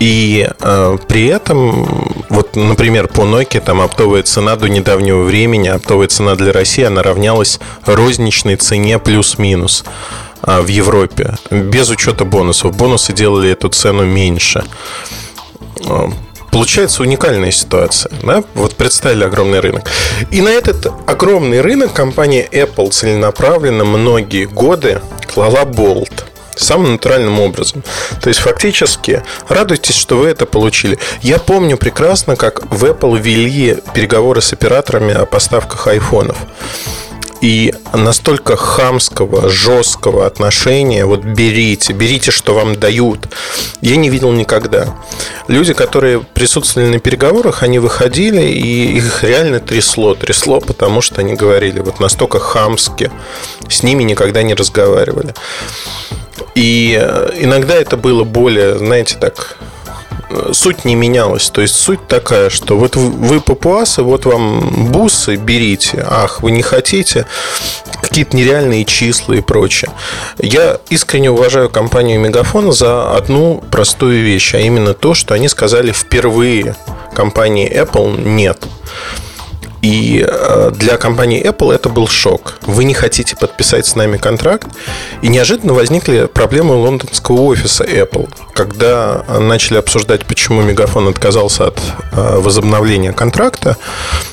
И 0.00 0.48
э, 0.60 0.98
при 1.06 1.26
этом, 1.26 2.24
вот, 2.30 2.56
например, 2.56 3.06
по 3.06 3.20
Nokia 3.20 3.60
там 3.60 3.82
оптовая 3.82 4.22
цена 4.22 4.56
до 4.56 4.66
недавнего 4.66 5.24
времени, 5.24 5.68
оптовая 5.68 6.08
цена 6.08 6.36
для 6.36 6.52
России, 6.52 6.84
она 6.84 7.02
равнялась 7.02 7.60
розничной 7.84 8.56
цене 8.56 8.98
плюс-минус 8.98 9.84
э, 10.42 10.60
в 10.62 10.66
Европе, 10.68 11.36
без 11.50 11.90
учета 11.90 12.24
бонусов. 12.24 12.74
Бонусы 12.74 13.12
делали 13.12 13.50
эту 13.50 13.68
цену 13.68 14.06
меньше. 14.06 14.64
Э, 15.84 16.08
получается 16.50 17.02
уникальная 17.02 17.50
ситуация. 17.50 18.10
Да? 18.22 18.42
Вот 18.54 18.76
представили 18.76 19.24
огромный 19.24 19.60
рынок. 19.60 19.90
И 20.30 20.40
на 20.40 20.48
этот 20.48 20.86
огромный 21.06 21.60
рынок 21.60 21.92
компания 21.92 22.48
Apple 22.50 22.90
целенаправленно 22.90 23.84
многие 23.84 24.46
годы 24.46 25.02
клала 25.34 25.66
болт 25.66 26.29
самым 26.56 26.92
натуральным 26.92 27.40
образом. 27.40 27.82
То 28.20 28.28
есть, 28.28 28.40
фактически, 28.40 29.22
радуйтесь, 29.48 29.94
что 29.94 30.18
вы 30.18 30.28
это 30.28 30.46
получили. 30.46 30.98
Я 31.22 31.38
помню 31.38 31.76
прекрасно, 31.76 32.36
как 32.36 32.70
в 32.70 32.84
Apple 32.84 33.18
вели 33.18 33.78
переговоры 33.94 34.40
с 34.40 34.52
операторами 34.52 35.14
о 35.14 35.26
поставках 35.26 35.86
айфонов 35.86 36.36
и 37.40 37.72
настолько 37.94 38.56
хамского, 38.56 39.48
жесткого 39.48 40.26
отношения, 40.26 41.06
вот 41.06 41.20
берите, 41.20 41.92
берите, 41.92 42.30
что 42.30 42.54
вам 42.54 42.78
дают, 42.78 43.28
я 43.80 43.96
не 43.96 44.10
видел 44.10 44.32
никогда. 44.32 44.94
Люди, 45.48 45.72
которые 45.72 46.20
присутствовали 46.20 46.90
на 46.90 46.98
переговорах, 46.98 47.62
они 47.62 47.78
выходили, 47.78 48.42
и 48.42 48.96
их 48.96 49.24
реально 49.24 49.60
трясло, 49.60 50.14
трясло, 50.14 50.60
потому 50.60 51.00
что 51.00 51.20
они 51.20 51.34
говорили 51.34 51.80
вот 51.80 52.00
настолько 52.00 52.38
хамски, 52.38 53.10
с 53.68 53.82
ними 53.82 54.02
никогда 54.02 54.42
не 54.42 54.54
разговаривали. 54.54 55.34
И 56.54 56.98
э, 57.00 57.30
иногда 57.38 57.74
это 57.74 57.96
было 57.96 58.24
более, 58.24 58.78
знаете, 58.78 59.16
так 59.18 59.56
суть 60.52 60.84
не 60.84 60.94
менялась. 60.94 61.50
То 61.50 61.60
есть 61.60 61.74
суть 61.74 62.06
такая, 62.06 62.50
что 62.50 62.76
вот 62.76 62.96
вы 62.96 63.40
папуасы, 63.40 64.02
вот 64.02 64.26
вам 64.26 64.90
бусы, 64.90 65.36
берите. 65.36 66.04
Ах, 66.08 66.42
вы 66.42 66.50
не 66.50 66.62
хотите? 66.62 67.26
Какие-то 68.02 68.36
нереальные 68.36 68.84
числа 68.84 69.34
и 69.34 69.40
прочее. 69.40 69.90
Я 70.38 70.78
искренне 70.88 71.30
уважаю 71.30 71.68
компанию 71.68 72.20
Мегафон 72.20 72.72
за 72.72 73.16
одну 73.16 73.62
простую 73.70 74.22
вещь, 74.24 74.54
а 74.54 74.58
именно 74.58 74.94
то, 74.94 75.14
что 75.14 75.34
они 75.34 75.48
сказали 75.48 75.92
впервые 75.92 76.76
компании 77.14 77.70
Apple 77.70 78.20
нет. 78.22 78.66
И 79.82 80.24
э, 80.26 80.70
для 80.74 80.96
компании 80.98 81.42
Apple 81.42 81.74
это 81.74 81.88
был 81.88 82.06
шок. 82.06 82.58
Вы 82.62 82.84
не 82.84 82.92
хотите 82.92 83.34
подписать 83.36 83.86
с 83.86 83.94
нами 83.94 84.18
контракт. 84.18 84.68
И 85.22 85.28
неожиданно 85.28 85.72
возникли 85.72 86.26
проблемы 86.26 86.74
лондонского 86.74 87.42
офиса 87.42 87.84
Apple. 87.84 88.28
Когда 88.52 89.24
начали 89.40 89.78
обсуждать, 89.78 90.26
почему 90.26 90.60
Мегафон 90.62 91.08
отказался 91.08 91.68
от 91.68 91.80
э, 92.12 92.38
возобновления 92.40 93.12
контракта, 93.12 93.76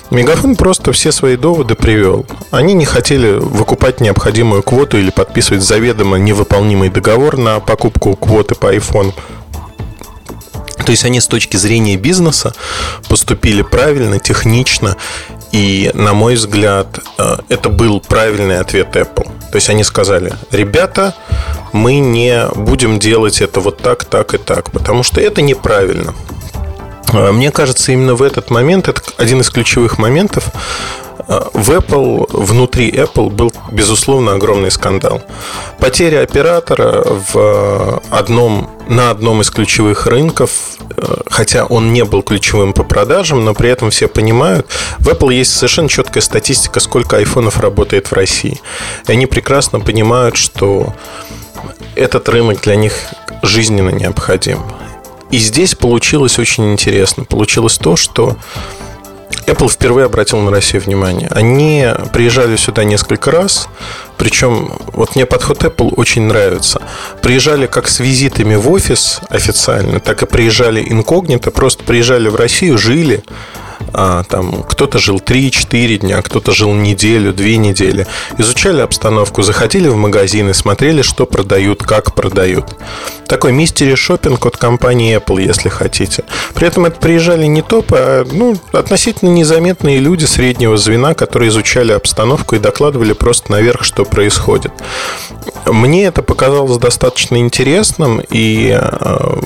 Мегафон 0.10 0.56
просто 0.56 0.92
все 0.92 1.12
свои 1.12 1.38
доводы 1.38 1.76
привел. 1.76 2.26
Они 2.52 2.74
не 2.74 2.86
хотели 2.86 3.32
выкупать 3.32 4.02
необходимую 4.02 4.64
квоту 4.64 4.98
или 4.98 5.12
подписывать 5.12 5.64
заведомо 5.64 6.18
невыполнимый 6.18 6.90
договор 6.90 7.38
на 7.38 7.60
покупку 7.62 8.16
квоты 8.16 8.56
по 8.56 8.74
iPhone. 8.74 9.14
То 10.88 10.92
есть 10.92 11.04
они 11.04 11.20
с 11.20 11.28
точки 11.28 11.58
зрения 11.58 11.98
бизнеса 11.98 12.54
поступили 13.10 13.62
правильно, 13.62 14.20
технично 14.20 14.96
и, 15.52 15.92
на 15.94 16.14
мой 16.14 16.36
взгляд, 16.36 17.00
э, 17.18 17.38
это 17.50 17.70
был 17.70 18.00
правильный 18.00 18.60
ответ 18.60 18.96
Apple. 18.96 19.30
То 19.52 19.56
есть 19.56 19.70
они 19.70 19.84
сказали, 19.84 20.34
ребята, 20.52 21.16
мы 21.72 22.00
не 22.00 22.48
будем 22.56 23.00
делать 23.00 23.42
это 23.42 23.60
вот 23.60 23.78
так, 23.78 24.06
так 24.06 24.34
и 24.34 24.38
так, 24.38 24.72
потому 24.72 25.04
что 25.04 25.22
это 25.22 25.42
неправильно. 25.42 26.14
Э, 27.14 27.32
мне 27.32 27.52
кажется, 27.52 27.92
именно 27.92 28.16
в 28.16 28.22
этот 28.22 28.50
момент, 28.50 28.88
это 28.88 29.02
один 29.18 29.42
из 29.42 29.50
ключевых 29.50 29.98
моментов, 29.98 30.50
в 31.28 31.72
Apple, 31.72 32.28
внутри 32.30 32.92
Apple 32.92 33.30
был, 33.30 33.52
безусловно, 33.72 34.34
огромный 34.34 34.72
скандал. 34.72 35.22
Потеря 35.80 36.22
оператора 36.22 37.04
в 37.06 38.02
одном, 38.10 38.70
на 38.88 39.12
одном 39.12 39.42
из 39.42 39.50
ключевых 39.50 40.08
рынков 40.08 40.78
Э, 40.98 41.18
хотя 41.30 41.66
он 41.66 41.94
не 41.94 42.04
был 42.04 42.24
ключевым 42.24 42.74
по 42.74 42.84
продажам, 42.84 43.46
но 43.46 43.54
при 43.54 43.70
этом 43.70 43.92
все 43.92 44.08
понимают, 44.08 44.68
в 45.00 45.08
Apple 45.10 45.34
есть 45.34 45.56
совершенно 45.56 45.90
четкая 45.90 46.22
статистика, 46.22 46.80
сколько 46.80 47.18
айфонов 47.18 47.60
работает 47.60 48.08
в 48.08 48.14
России. 48.14 48.60
И 49.08 49.12
они 49.12 49.28
прекрасно 49.28 49.80
понимают, 49.80 50.38
что 50.38 50.96
этот 51.96 52.28
рынок 52.30 52.62
для 52.62 52.76
них 52.76 52.94
жизненно 53.44 53.90
необходим. 53.90 54.60
И 55.30 55.38
здесь 55.38 55.76
получилось 55.76 56.40
очень 56.40 56.72
интересно. 56.72 57.26
Получилось 57.26 57.78
то, 57.78 57.96
что 57.96 58.38
Apple 59.48 59.70
впервые 59.70 60.06
обратил 60.06 60.40
на 60.40 60.52
Россию 60.52 60.84
внимание. 60.84 61.30
Они 61.32 61.88
приезжали 62.12 62.58
сюда 62.58 62.84
несколько 62.84 63.32
раз, 63.32 63.70
причем 64.18 64.74
вот 64.92 65.16
мне 65.16 65.26
подход 65.26 65.64
Apple 65.64 65.94
очень 65.96 66.24
нравится. 66.24 66.82
Приезжали 67.22 67.66
как 67.66 67.88
с 67.88 68.00
визитами 68.00 68.56
в 68.56 68.70
офис 68.70 69.22
официально, 69.30 70.02
так 70.02 70.22
и 70.22 70.26
приезжали 70.26 70.86
инкогнито, 70.86 71.52
просто 71.52 71.86
приезжали 71.86 72.28
в 72.28 72.36
Россию, 72.36 72.78
жили, 72.78 73.24
там 73.92 74.64
кто-то 74.64 75.00
жил 75.00 75.18
3-4 75.18 75.98
дня, 75.98 76.22
кто-то 76.22 76.52
жил 76.52 76.74
неделю, 76.74 77.34
две 77.34 77.58
недели. 77.58 78.08
Изучали 78.38 78.82
обстановку, 78.82 79.42
заходили 79.42 79.88
в 79.88 79.96
магазины, 79.96 80.54
смотрели, 80.54 81.02
что 81.02 81.26
продают, 81.26 81.84
как 81.84 82.14
продают. 82.14 82.76
Такой 83.28 83.52
мистери 83.52 83.96
шопинг 83.96 84.46
от 84.46 84.58
компании 84.58 85.18
Apple, 85.18 85.42
если 85.42 85.70
хотите. 85.70 86.24
При 86.54 86.68
этом 86.68 86.86
это 86.86 87.00
приезжали 87.00 87.46
не 87.46 87.62
топы, 87.62 87.98
а 88.00 88.26
ну, 88.32 88.58
относительно 88.72 89.30
незаметные 89.30 90.00
люди 90.00 90.26
среднего 90.26 90.78
звена, 90.78 91.14
которые 91.14 91.50
изучали 91.50 91.92
обстановку 91.92 92.56
и 92.56 92.60
докладывали 92.60 93.14
просто 93.14 93.52
наверх, 93.52 93.84
что 93.84 94.06
происходит. 94.06 94.72
Мне 95.66 96.06
это 96.06 96.22
показалось 96.22 96.78
достаточно 96.78 97.38
интересным, 97.38 98.22
и 98.30 98.78
э, 98.80 99.40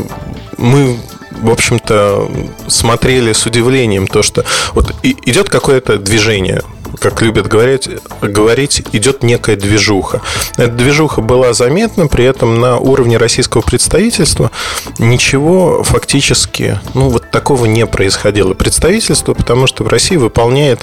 мы 0.58 0.98
в 1.32 1.50
общем-то, 1.50 2.30
смотрели 2.68 3.34
с 3.34 3.46
удивлением 3.46 4.08
то, 4.08 4.22
что 4.22 4.44
вот 4.74 4.94
идет 5.04 5.50
какое-то 5.50 5.98
движение 5.98 6.62
как 7.00 7.22
любят 7.22 7.48
говорить, 7.48 7.90
говорить, 8.22 8.84
идет 8.92 9.24
некая 9.24 9.56
движуха. 9.56 10.22
Эта 10.58 10.72
движуха 10.72 11.22
была 11.22 11.54
заметна, 11.54 12.08
при 12.08 12.26
этом 12.26 12.60
на 12.60 12.78
уровне 12.78 13.18
российского 13.18 13.62
представительства 13.62 14.52
ничего 15.00 15.84
фактически, 15.84 16.80
ну, 16.94 17.10
вот 17.10 17.32
такого 17.32 17.66
не 17.66 17.86
происходило. 17.86 18.54
Представительство, 18.54 19.34
потому 19.34 19.68
что 19.68 19.84
в 19.84 19.88
России 19.88 20.18
выполняет 20.18 20.82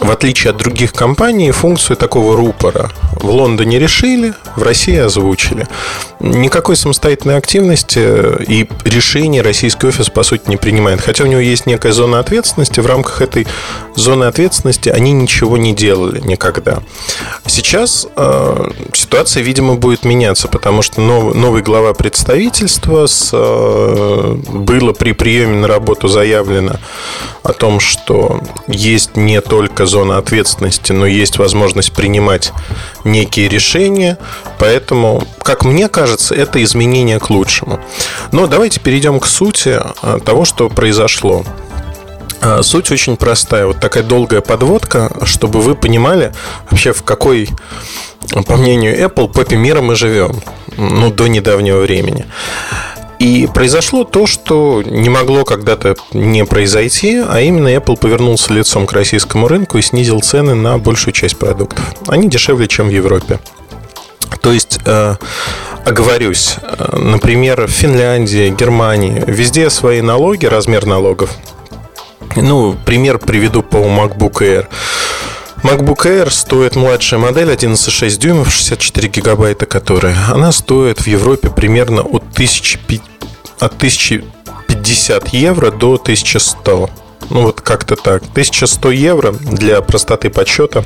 в 0.00 0.10
отличие 0.10 0.50
от 0.50 0.56
других 0.56 0.92
компаний, 0.92 1.50
функцию 1.50 1.96
такого 1.96 2.36
рупора. 2.36 2.90
В 3.12 3.30
Лондоне 3.30 3.78
решили, 3.78 4.34
в 4.56 4.62
России 4.62 4.96
озвучили. 4.96 5.66
Никакой 6.20 6.76
самостоятельной 6.76 7.36
активности 7.36 8.42
и 8.44 8.68
решений 8.84 9.40
российский 9.40 9.86
офис, 9.86 10.10
по 10.10 10.22
сути, 10.22 10.48
не 10.48 10.56
принимает. 10.56 11.00
Хотя 11.00 11.24
у 11.24 11.26
него 11.26 11.40
есть 11.40 11.66
некая 11.66 11.92
зона 11.92 12.18
ответственности. 12.18 12.80
В 12.80 12.86
рамках 12.86 13.22
этой 13.22 13.46
зоны 13.94 14.24
ответственности 14.24 14.88
они 14.88 15.12
ничего 15.12 15.56
не 15.56 15.74
делали 15.74 16.20
никогда. 16.20 16.82
Сейчас 17.46 18.06
э, 18.16 18.70
ситуация, 18.92 19.42
видимо, 19.42 19.74
будет 19.74 20.04
меняться, 20.04 20.48
потому 20.48 20.82
что 20.82 21.00
нов, 21.00 21.34
новый 21.34 21.62
глава 21.62 21.94
представительства 21.94 23.06
с, 23.06 23.30
э, 23.32 24.36
было 24.50 24.92
при 24.92 25.12
приеме 25.12 25.56
на 25.56 25.68
работу 25.68 26.08
заявлено 26.08 26.76
о 27.42 27.52
том, 27.52 27.80
что 27.80 28.40
есть 28.66 29.16
не 29.16 29.40
только 29.40 29.85
зона 29.86 30.18
ответственности, 30.18 30.92
но 30.92 31.06
есть 31.06 31.38
возможность 31.38 31.92
принимать 31.92 32.52
некие 33.04 33.48
решения. 33.48 34.18
Поэтому, 34.58 35.26
как 35.42 35.64
мне 35.64 35.88
кажется, 35.88 36.34
это 36.34 36.62
изменение 36.62 37.18
к 37.18 37.30
лучшему. 37.30 37.80
Но 38.32 38.46
давайте 38.46 38.80
перейдем 38.80 39.20
к 39.20 39.26
сути 39.26 39.78
а, 40.02 40.18
того, 40.20 40.44
что 40.44 40.68
произошло. 40.68 41.44
А, 42.40 42.62
суть 42.62 42.90
очень 42.90 43.16
простая. 43.16 43.66
Вот 43.66 43.80
такая 43.80 44.02
долгая 44.02 44.40
подводка, 44.40 45.10
чтобы 45.24 45.60
вы 45.60 45.74
понимали 45.74 46.32
вообще 46.70 46.92
в 46.92 47.02
какой, 47.02 47.48
по 48.46 48.56
мнению 48.56 48.98
Apple, 48.98 49.32
попе 49.32 49.56
мира 49.56 49.80
мы 49.80 49.96
живем. 49.96 50.40
Ну, 50.76 51.10
до 51.10 51.26
недавнего 51.26 51.80
времени. 51.80 52.26
И 53.18 53.48
произошло 53.52 54.04
то, 54.04 54.26
что 54.26 54.82
не 54.82 55.08
могло 55.08 55.44
когда-то 55.44 55.96
не 56.12 56.44
произойти, 56.44 57.22
а 57.26 57.40
именно 57.40 57.68
Apple 57.68 57.96
повернулся 57.96 58.52
лицом 58.52 58.86
к 58.86 58.92
российскому 58.92 59.48
рынку 59.48 59.78
и 59.78 59.82
снизил 59.82 60.20
цены 60.20 60.54
на 60.54 60.78
большую 60.78 61.14
часть 61.14 61.38
продуктов. 61.38 61.84
Они 62.08 62.28
дешевле, 62.28 62.68
чем 62.68 62.88
в 62.88 62.90
Европе. 62.90 63.40
То 64.42 64.52
есть, 64.52 64.80
э, 64.84 65.16
оговорюсь, 65.84 66.56
э, 66.62 66.96
например, 66.96 67.66
в 67.66 67.70
Финляндии, 67.70 68.50
Германии, 68.50 69.24
везде 69.26 69.70
свои 69.70 70.02
налоги, 70.02 70.46
размер 70.46 70.84
налогов. 70.84 71.30
Ну, 72.36 72.76
пример 72.84 73.18
приведу 73.18 73.62
по 73.62 73.78
MacBook 73.78 74.42
Air. 74.42 74.66
MacBook 75.66 76.06
Air 76.06 76.30
стоит 76.30 76.76
младшая 76.76 77.18
модель 77.18 77.50
11,6 77.50 78.18
дюймов, 78.18 78.52
64 78.52 79.08
гигабайта, 79.08 79.66
которая. 79.66 80.16
Она 80.32 80.52
стоит 80.52 81.00
в 81.00 81.08
Европе 81.08 81.50
примерно 81.50 82.02
от 82.02 82.22
1000, 82.34 82.78
от 83.58 83.74
1050 83.74 85.28
евро 85.30 85.72
до 85.72 85.94
1100. 85.94 86.90
Ну 87.30 87.42
вот 87.42 87.62
как-то 87.62 87.96
так. 87.96 88.22
1100 88.22 88.90
евро 88.92 89.32
для 89.32 89.80
простоты 89.80 90.30
подсчета 90.30 90.84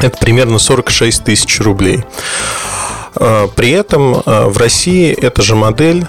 это 0.00 0.16
примерно 0.16 0.58
46 0.58 1.22
тысяч 1.22 1.60
рублей. 1.60 2.04
А, 3.16 3.48
при 3.48 3.70
этом 3.70 4.22
а, 4.24 4.48
в 4.48 4.56
России 4.56 5.12
эта 5.12 5.42
же 5.42 5.56
модель 5.56 6.06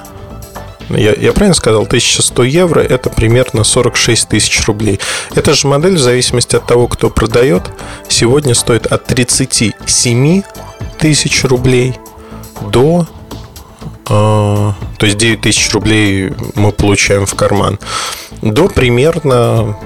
я, 0.90 1.14
я 1.14 1.34
правильно 1.34 1.56
сказал, 1.56 1.84
1100 1.84 2.44
евро 2.44 2.80
это 2.80 3.10
примерно 3.10 3.64
46 3.64 4.30
тысяч 4.30 4.66
рублей. 4.68 5.00
Эта 5.34 5.54
же 5.54 5.68
модель, 5.68 5.96
в 5.96 6.00
зависимости 6.00 6.56
от 6.56 6.66
того, 6.66 6.88
кто 6.88 7.10
продает, 7.10 7.72
сегодня 8.08 8.54
стоит 8.56 8.86
от 8.86 9.06
37 9.06 10.44
тысяч 10.98 11.44
рублей 11.44 11.96
до 12.72 13.08
э, 14.08 14.72
то 14.98 15.06
есть 15.06 15.18
9 15.18 15.42
тысяч 15.42 15.72
рублей 15.74 16.34
мы 16.56 16.72
получаем 16.72 17.26
в 17.26 17.36
карман, 17.36 17.80
до 18.42 18.68
примерно 18.68 19.78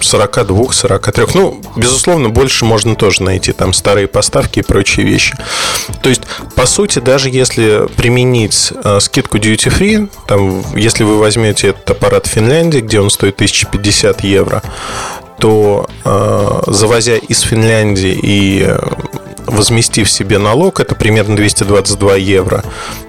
42, 0.00 0.72
43. 0.72 1.26
Ну, 1.34 1.60
безусловно, 1.76 2.28
больше 2.28 2.64
можно 2.64 2.94
тоже 2.94 3.22
найти. 3.22 3.52
Там 3.52 3.72
старые 3.72 4.06
поставки 4.06 4.60
и 4.60 4.62
прочие 4.62 5.06
вещи. 5.06 5.36
То 6.02 6.08
есть, 6.08 6.22
по 6.54 6.66
сути, 6.66 6.98
даже 6.98 7.28
если 7.28 7.88
применить 7.96 8.72
э, 8.84 9.00
скидку 9.00 9.38
duty 9.38 9.70
free, 9.70 10.10
там, 10.26 10.62
если 10.76 11.04
вы 11.04 11.18
возьмете 11.18 11.68
этот 11.68 11.90
аппарат 11.90 12.26
в 12.26 12.30
Финляндии, 12.30 12.78
где 12.78 13.00
он 13.00 13.10
стоит 13.10 13.34
1050 13.34 14.24
евро, 14.24 14.62
то 15.38 15.88
э, 16.04 16.62
завозя 16.68 17.16
из 17.16 17.40
Финляндии 17.40 18.18
и 18.22 18.64
э, 18.64 18.78
возместив 19.46 20.10
себе 20.10 20.38
налог, 20.38 20.80
это 20.80 20.94
примерно 20.94 21.36
222 21.36 22.16
евро, 22.16 22.64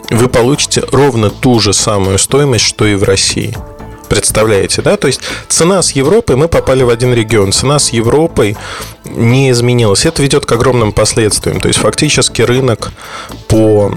вы 0.10 0.27
получите 0.27 0.84
ровно 0.91 1.29
ту 1.29 1.60
же 1.60 1.73
самую 1.73 2.17
стоимость, 2.17 2.65
что 2.65 2.86
и 2.86 2.95
в 2.95 3.03
России. 3.03 3.55
Представляете, 4.13 4.82
да? 4.82 4.95
То 4.95 5.08
есть 5.08 5.21
цена 5.47 5.82
с 5.82 5.91
Европой, 5.91 6.36
мы 6.36 6.47
попали 6.47 6.84
в 6.84 6.89
один 6.89 7.13
регион, 7.13 7.52
цена 7.52 7.80
с 7.80 7.89
Европой 7.89 8.56
не 9.06 9.49
изменилась. 9.49 10.06
Это 10.06 10.21
ведет 10.21 10.45
к 10.45 10.52
огромным 10.52 10.91
последствиям. 10.91 11.60
То 11.60 11.67
есть 11.67 11.80
фактически 11.80 12.41
рынок 12.43 12.91
по 13.47 13.91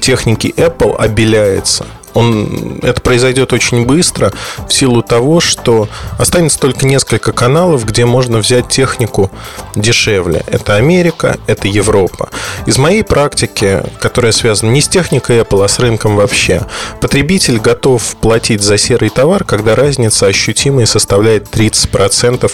технике 0.00 0.48
Apple 0.50 0.96
обеляется 0.96 1.86
он, 2.16 2.78
это 2.82 3.00
произойдет 3.02 3.52
очень 3.52 3.84
быстро 3.84 4.32
в 4.66 4.72
силу 4.72 5.02
того, 5.02 5.40
что 5.40 5.88
останется 6.18 6.58
только 6.58 6.86
несколько 6.86 7.32
каналов, 7.32 7.84
где 7.84 8.06
можно 8.06 8.38
взять 8.38 8.68
технику 8.68 9.30
дешевле. 9.74 10.42
Это 10.46 10.76
Америка, 10.76 11.38
это 11.46 11.68
Европа. 11.68 12.30
Из 12.64 12.78
моей 12.78 13.04
практики, 13.04 13.82
которая 14.00 14.32
связана 14.32 14.70
не 14.70 14.80
с 14.80 14.88
техникой 14.88 15.40
Apple, 15.40 15.62
а 15.62 15.68
с 15.68 15.78
рынком 15.78 16.16
вообще, 16.16 16.62
потребитель 17.02 17.58
готов 17.58 18.16
платить 18.16 18.62
за 18.62 18.78
серый 18.78 19.10
товар, 19.10 19.44
когда 19.44 19.76
разница 19.76 20.26
ощутимая 20.26 20.86
составляет 20.86 21.54
30% 21.54 22.50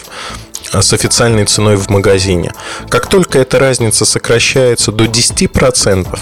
с 0.72 0.92
официальной 0.92 1.44
ценой 1.44 1.76
в 1.76 1.88
магазине. 1.88 2.52
Как 2.88 3.06
только 3.06 3.38
эта 3.38 3.60
разница 3.60 4.04
сокращается 4.04 4.90
до 4.90 5.04
10%, 5.04 6.18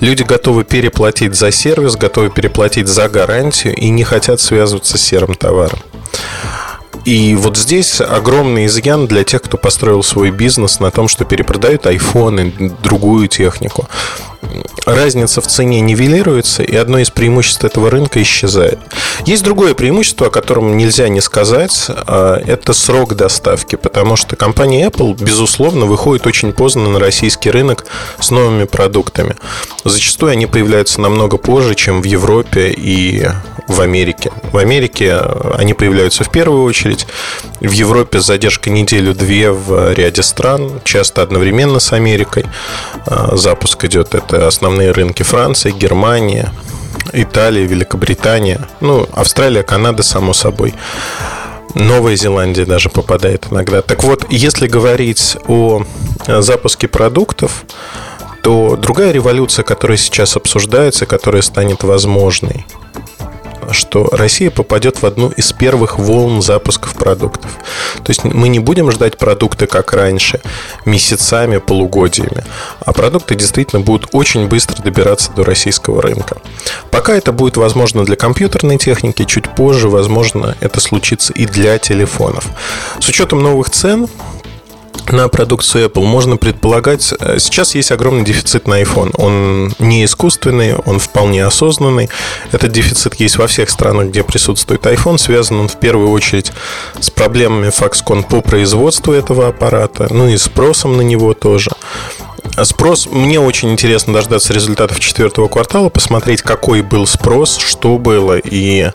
люди 0.00 0.22
готовы 0.22 0.64
переплатить 0.64 1.34
за 1.34 1.50
сервис, 1.50 1.96
готовы 1.96 2.30
переплатить 2.30 2.88
за 2.88 3.08
гарантию 3.08 3.74
и 3.74 3.88
не 3.90 4.04
хотят 4.04 4.40
связываться 4.40 4.98
с 4.98 5.02
серым 5.02 5.34
товаром. 5.34 5.78
И 7.04 7.34
вот 7.34 7.56
здесь 7.56 8.00
огромный 8.00 8.66
изъян 8.66 9.06
для 9.06 9.24
тех, 9.24 9.42
кто 9.42 9.56
построил 9.56 10.02
свой 10.02 10.30
бизнес 10.30 10.80
на 10.80 10.90
том, 10.90 11.08
что 11.08 11.24
перепродают 11.24 11.86
айфоны, 11.86 12.52
другую 12.82 13.28
технику. 13.28 13.88
Разница 14.86 15.40
в 15.40 15.48
цене 15.48 15.80
нивелируется, 15.80 16.62
и 16.62 16.76
одно 16.76 16.98
из 17.00 17.10
преимуществ 17.10 17.64
этого 17.64 17.90
рынка 17.90 18.22
исчезает. 18.22 18.78
Есть 19.24 19.42
другое 19.42 19.74
преимущество, 19.74 20.28
о 20.28 20.30
котором 20.30 20.76
нельзя 20.76 21.08
не 21.08 21.20
сказать, 21.20 21.86
а, 21.88 22.40
это 22.46 22.72
срок 22.72 23.14
доставки, 23.14 23.74
потому 23.74 24.14
что 24.14 24.36
компания 24.36 24.86
Apple, 24.86 25.20
безусловно, 25.20 25.86
выходит 25.86 26.26
очень 26.26 26.52
поздно 26.52 26.88
на 26.88 27.00
российский 27.00 27.50
рынок 27.50 27.86
с 28.20 28.30
новыми 28.30 28.64
продуктами. 28.64 29.34
Зачастую 29.84 30.30
они 30.32 30.46
появляются 30.46 31.00
намного 31.00 31.36
позже, 31.36 31.74
чем 31.74 32.00
в 32.00 32.04
Европе 32.04 32.72
и 32.76 33.26
в 33.66 33.80
Америке. 33.80 34.30
В 34.52 34.58
Америке 34.58 35.16
они 35.54 35.74
появляются 35.74 36.22
в 36.22 36.30
первую 36.30 36.62
очередь. 36.62 36.85
В 37.60 37.70
Европе 37.70 38.20
задержка 38.20 38.70
неделю-две 38.70 39.50
в 39.50 39.92
ряде 39.92 40.22
стран, 40.22 40.80
часто 40.84 41.22
одновременно 41.22 41.80
с 41.80 41.92
Америкой. 41.92 42.44
А, 43.06 43.36
запуск 43.36 43.84
идет. 43.84 44.14
Это 44.14 44.46
основные 44.46 44.92
рынки 44.92 45.22
Франция, 45.22 45.72
Германия, 45.72 46.52
Италия, 47.12 47.64
Великобритания. 47.64 48.60
Ну, 48.80 49.08
Австралия, 49.12 49.62
Канада, 49.62 50.02
само 50.02 50.32
собой. 50.32 50.74
Новая 51.74 52.16
Зеландия 52.16 52.64
даже 52.64 52.88
попадает 52.88 53.48
иногда. 53.50 53.82
Так 53.82 54.02
вот, 54.02 54.24
если 54.30 54.66
говорить 54.66 55.36
о 55.46 55.84
запуске 56.26 56.88
продуктов, 56.88 57.64
то 58.42 58.76
другая 58.76 59.12
революция, 59.12 59.62
которая 59.62 59.98
сейчас 59.98 60.36
обсуждается, 60.36 61.04
которая 61.04 61.42
станет 61.42 61.82
возможной, 61.82 62.64
что 63.72 64.08
Россия 64.12 64.50
попадет 64.50 65.02
в 65.02 65.06
одну 65.06 65.28
из 65.30 65.52
первых 65.52 65.98
волн 65.98 66.42
запусков 66.42 66.94
продуктов. 66.94 67.50
То 68.02 68.10
есть 68.10 68.24
мы 68.24 68.48
не 68.48 68.58
будем 68.58 68.90
ждать 68.90 69.16
продукты, 69.18 69.66
как 69.66 69.92
раньше, 69.92 70.40
месяцами, 70.84 71.58
полугодиями, 71.58 72.44
а 72.84 72.92
продукты 72.92 73.34
действительно 73.34 73.82
будут 73.82 74.08
очень 74.12 74.46
быстро 74.48 74.82
добираться 74.82 75.32
до 75.32 75.44
российского 75.44 76.02
рынка. 76.02 76.38
Пока 76.90 77.14
это 77.14 77.32
будет 77.32 77.56
возможно 77.56 78.04
для 78.04 78.16
компьютерной 78.16 78.78
техники, 78.78 79.24
чуть 79.24 79.54
позже, 79.54 79.88
возможно, 79.88 80.56
это 80.60 80.80
случится 80.80 81.32
и 81.32 81.46
для 81.46 81.78
телефонов. 81.78 82.46
С 83.00 83.08
учетом 83.08 83.42
новых 83.42 83.70
цен, 83.70 84.08
на 85.12 85.28
продукцию 85.28 85.88
Apple, 85.88 86.04
можно 86.04 86.36
предполагать, 86.36 87.12
э, 87.18 87.38
сейчас 87.38 87.74
есть 87.74 87.92
огромный 87.92 88.24
дефицит 88.24 88.66
на 88.66 88.80
iPhone. 88.82 89.10
Он 89.18 89.74
не 89.78 90.04
искусственный, 90.04 90.74
он 90.74 90.98
вполне 90.98 91.44
осознанный. 91.44 92.08
Этот 92.52 92.72
дефицит 92.72 93.14
есть 93.16 93.36
во 93.36 93.46
всех 93.46 93.70
странах, 93.70 94.08
где 94.08 94.22
присутствует 94.22 94.84
iPhone. 94.86 95.18
Связан 95.18 95.60
он 95.60 95.68
в 95.68 95.76
первую 95.76 96.10
очередь 96.10 96.52
с 97.00 97.10
проблемами 97.10 97.68
Foxconn 97.68 98.26
по 98.28 98.40
производству 98.40 99.12
этого 99.12 99.48
аппарата, 99.48 100.08
ну 100.10 100.28
и 100.28 100.36
спросом 100.36 100.96
на 100.96 101.02
него 101.02 101.34
тоже. 101.34 101.70
Спрос, 102.62 103.06
мне 103.10 103.38
очень 103.38 103.70
интересно 103.70 104.14
дождаться 104.14 104.52
результатов 104.54 104.98
четвертого 104.98 105.48
квартала, 105.48 105.90
посмотреть, 105.90 106.42
какой 106.42 106.80
был 106.82 107.06
спрос, 107.06 107.58
что 107.58 107.98
было. 107.98 108.38
И 108.38 108.90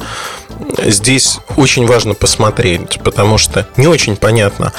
здесь 0.84 1.38
очень 1.58 1.86
важно 1.86 2.15
посмотреть, 2.15 3.00
потому 3.04 3.38
что 3.38 3.67
не 3.78 3.88
очень 3.88 4.15
понятно, 4.15 4.74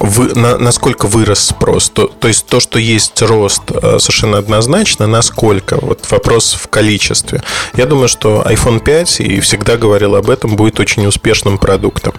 вы, 0.00 0.34
на, 0.34 0.58
насколько 0.58 1.06
вырос 1.06 1.40
спрос. 1.40 1.90
То, 1.90 2.06
то 2.06 2.28
есть 2.28 2.46
то, 2.46 2.60
что 2.60 2.78
есть 2.78 3.20
рост 3.22 3.62
э, 3.70 3.98
совершенно 3.98 4.38
однозначно, 4.38 5.06
насколько. 5.06 5.78
Вот 5.80 6.10
вопрос 6.10 6.54
в 6.54 6.68
количестве. 6.68 7.42
Я 7.76 7.86
думаю, 7.86 8.08
что 8.08 8.42
iPhone 8.46 8.80
5, 8.80 9.20
и 9.20 9.40
всегда 9.40 9.76
говорил 9.76 10.14
об 10.16 10.30
этом, 10.30 10.56
будет 10.56 10.80
очень 10.80 11.06
успешным 11.06 11.58
продуктом. 11.58 12.14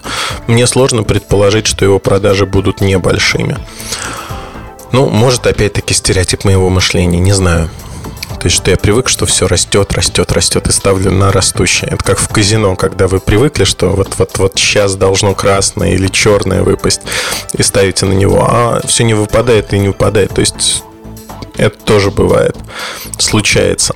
Мне 0.47 0.67
сложно 0.67 1.03
предположить, 1.03 1.67
что 1.67 1.85
его 1.85 1.99
продажи 1.99 2.45
будут 2.45 2.81
небольшими. 2.81 3.57
Ну, 4.91 5.09
может, 5.09 5.45
опять-таки 5.45 5.93
стереотип 5.93 6.45
моего 6.45 6.69
мышления, 6.69 7.19
не 7.19 7.33
знаю. 7.33 7.69
То 8.39 8.45
есть, 8.45 8.55
что 8.57 8.71
я 8.71 8.77
привык, 8.77 9.09
что 9.09 9.25
все 9.25 9.47
растет, 9.47 9.93
растет, 9.93 10.31
растет 10.31 10.67
и 10.67 10.71
ставлю 10.71 11.11
на 11.11 11.31
растущее. 11.31 11.89
Это 11.91 12.03
как 12.03 12.19
в 12.19 12.27
казино, 12.27 12.75
когда 12.75 13.07
вы 13.07 13.19
привыкли, 13.19 13.63
что 13.63 13.89
вот, 13.89 14.15
вот, 14.17 14.37
вот 14.37 14.53
сейчас 14.55 14.95
должно 14.95 15.33
красное 15.33 15.93
или 15.93 16.07
черное 16.07 16.61
выпасть, 16.61 17.01
и 17.53 17.63
ставите 17.63 18.05
на 18.05 18.13
него, 18.13 18.45
а 18.47 18.81
все 18.85 19.03
не 19.03 19.13
выпадает 19.13 19.73
и 19.73 19.79
не 19.79 19.87
выпадает. 19.87 20.33
То 20.33 20.41
есть 20.41 20.83
это 21.57 21.77
тоже 21.77 22.11
бывает, 22.11 22.55
случается. 23.17 23.95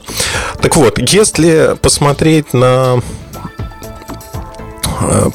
Так 0.62 0.76
вот, 0.76 0.98
если 1.00 1.76
посмотреть 1.82 2.54
на 2.54 3.02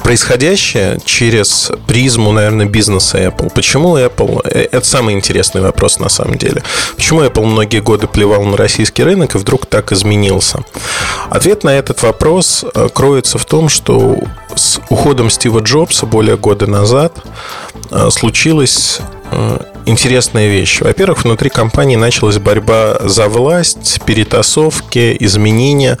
происходящее 0.03 0.99
через 1.05 1.71
призму, 1.87 2.31
наверное, 2.31 2.65
бизнеса 2.65 3.17
Apple. 3.17 3.51
Почему 3.53 3.97
Apple? 3.97 4.41
Э, 4.45 4.67
это 4.71 4.85
самый 4.85 5.13
интересный 5.15 5.61
вопрос 5.61 5.99
на 5.99 6.09
самом 6.09 6.37
деле. 6.37 6.63
Почему 6.95 7.21
Apple 7.21 7.45
многие 7.45 7.81
годы 7.81 8.07
плевал 8.07 8.43
на 8.43 8.57
российский 8.57 9.03
рынок 9.03 9.35
и 9.35 9.37
вдруг 9.37 9.65
так 9.65 9.91
изменился? 9.91 10.63
Ответ 11.29 11.63
на 11.63 11.69
этот 11.69 12.01
вопрос 12.03 12.63
э, 12.73 12.89
кроется 12.93 13.37
в 13.37 13.45
том, 13.45 13.69
что 13.69 14.17
с 14.55 14.79
уходом 14.89 15.29
Стива 15.29 15.59
Джобса 15.59 16.05
более 16.05 16.37
года 16.37 16.67
назад 16.67 17.13
случилось 18.09 19.01
интересная 19.85 20.47
вещь. 20.47 20.81
Во-первых, 20.81 21.23
внутри 21.23 21.49
компании 21.49 21.95
началась 21.95 22.37
борьба 22.37 22.97
за 23.01 23.27
власть, 23.27 24.01
перетасовки, 24.05 25.15
изменения. 25.19 25.97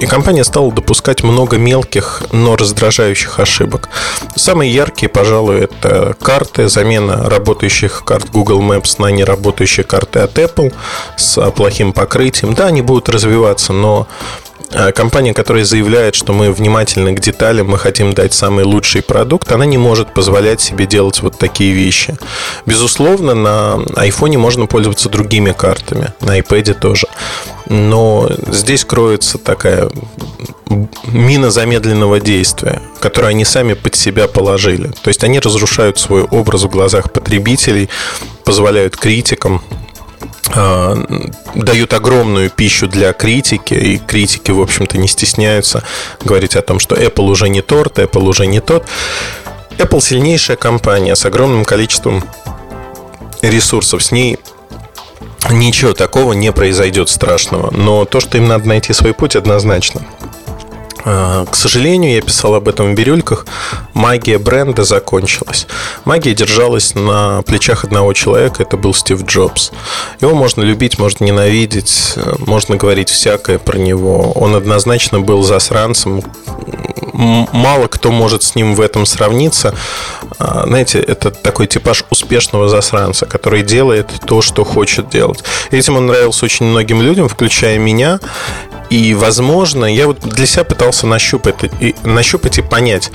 И 0.00 0.06
компания 0.06 0.44
стала 0.44 0.72
допускать 0.72 1.22
много 1.22 1.58
мелких, 1.58 2.22
но 2.32 2.56
раздражающих 2.56 3.38
ошибок. 3.38 3.90
Самые 4.34 4.72
яркие, 4.72 5.10
пожалуй, 5.10 5.60
это 5.60 6.16
карты, 6.20 6.68
замена 6.68 7.28
работающих 7.28 8.02
карт 8.04 8.30
Google 8.30 8.62
Maps 8.62 8.94
на 8.98 9.10
неработающие 9.10 9.84
карты 9.84 10.20
от 10.20 10.38
Apple 10.38 10.72
с 11.16 11.50
плохим 11.50 11.92
покрытием. 11.92 12.54
Да, 12.54 12.66
они 12.68 12.80
будут 12.80 13.10
развиваться, 13.10 13.74
но 13.74 14.08
компания, 14.94 15.34
которая 15.34 15.64
заявляет, 15.64 16.14
что 16.14 16.32
мы 16.32 16.52
внимательны 16.52 17.14
к 17.14 17.20
деталям, 17.20 17.68
мы 17.68 17.78
хотим 17.78 18.12
дать 18.12 18.32
самый 18.32 18.64
лучший 18.64 19.02
продукт, 19.02 19.50
она 19.52 19.64
не 19.64 19.78
может 19.78 20.14
позволять 20.14 20.60
себе 20.60 20.86
делать 20.86 21.20
вот 21.22 21.38
такие 21.38 21.72
вещи. 21.72 22.16
Безусловно, 22.66 23.34
на 23.34 23.78
iPhone 23.96 24.38
можно 24.38 24.66
пользоваться 24.66 25.08
другими 25.08 25.52
картами, 25.52 26.12
на 26.20 26.38
iPad 26.38 26.74
тоже. 26.74 27.06
Но 27.66 28.28
здесь 28.48 28.84
кроется 28.84 29.38
такая 29.38 29.90
мина 31.06 31.50
замедленного 31.50 32.20
действия, 32.20 32.80
которую 33.00 33.30
они 33.30 33.44
сами 33.44 33.74
под 33.74 33.94
себя 33.94 34.28
положили. 34.28 34.90
То 35.02 35.08
есть 35.08 35.24
они 35.24 35.40
разрушают 35.40 35.98
свой 35.98 36.22
образ 36.22 36.62
в 36.62 36.68
глазах 36.68 37.12
потребителей, 37.12 37.88
позволяют 38.44 38.96
критикам 38.96 39.62
а, 39.66 39.89
дают 41.54 41.92
огромную 41.92 42.50
пищу 42.50 42.88
для 42.88 43.12
критики, 43.12 43.74
и 43.74 43.98
критики, 43.98 44.50
в 44.50 44.60
общем-то, 44.60 44.98
не 44.98 45.08
стесняются 45.08 45.84
говорить 46.24 46.56
о 46.56 46.62
том, 46.62 46.78
что 46.78 46.96
Apple 46.96 47.24
уже 47.24 47.48
не 47.48 47.62
торт, 47.62 47.98
Apple 47.98 48.24
уже 48.24 48.46
не 48.46 48.60
тот. 48.60 48.84
Apple 49.78 50.00
сильнейшая 50.00 50.56
компания 50.56 51.14
с 51.14 51.24
огромным 51.24 51.64
количеством 51.64 52.24
ресурсов. 53.42 54.02
С 54.02 54.12
ней 54.12 54.38
ничего 55.50 55.94
такого 55.94 56.32
не 56.32 56.52
произойдет 56.52 57.08
страшного. 57.08 57.70
Но 57.70 58.04
то, 58.04 58.20
что 58.20 58.36
им 58.36 58.48
надо 58.48 58.68
найти 58.68 58.92
свой 58.92 59.14
путь, 59.14 59.36
однозначно. 59.36 60.02
А, 61.04 61.46
к 61.46 61.56
сожалению, 61.56 62.14
я 62.14 62.20
писал 62.20 62.54
об 62.54 62.68
этом 62.68 62.92
в 62.92 62.94
бирюльках, 62.94 63.46
магия 63.94 64.38
бренда 64.38 64.84
закончилась. 64.84 65.66
Магия 66.04 66.34
держалась 66.34 66.94
на 66.94 67.42
плечах 67.42 67.84
одного 67.84 68.12
человека, 68.12 68.62
это 68.62 68.76
был 68.76 68.94
Стив 68.94 69.24
Джобс. 69.24 69.72
Его 70.20 70.34
можно 70.34 70.62
любить, 70.62 70.98
можно 70.98 71.24
ненавидеть, 71.24 72.14
можно 72.38 72.76
говорить 72.76 73.08
всякое 73.10 73.58
про 73.58 73.78
него. 73.78 74.32
Он 74.32 74.54
однозначно 74.54 75.20
был 75.20 75.42
засранцем. 75.42 76.22
Мало 77.12 77.86
кто 77.86 78.10
может 78.10 78.42
с 78.42 78.54
ним 78.54 78.74
в 78.74 78.80
этом 78.80 79.04
сравниться. 79.04 79.74
А, 80.38 80.64
знаете, 80.66 81.00
это 81.00 81.30
такой 81.30 81.66
типаж 81.66 82.04
успешного 82.10 82.68
засранца, 82.68 83.26
который 83.26 83.62
делает 83.62 84.10
то, 84.26 84.40
что 84.42 84.64
хочет 84.64 85.10
делать. 85.10 85.44
этим 85.70 85.96
он 85.96 86.06
нравился 86.06 86.44
очень 86.44 86.66
многим 86.66 87.02
людям, 87.02 87.28
включая 87.28 87.78
меня. 87.78 88.20
И, 88.90 89.14
возможно, 89.14 89.84
я 89.84 90.08
вот 90.08 90.18
для 90.20 90.46
себя 90.46 90.64
пытался 90.64 91.06
нащупать, 91.06 91.54
и, 91.80 91.94
нащупать 92.02 92.58
и 92.58 92.62
понять, 92.62 93.12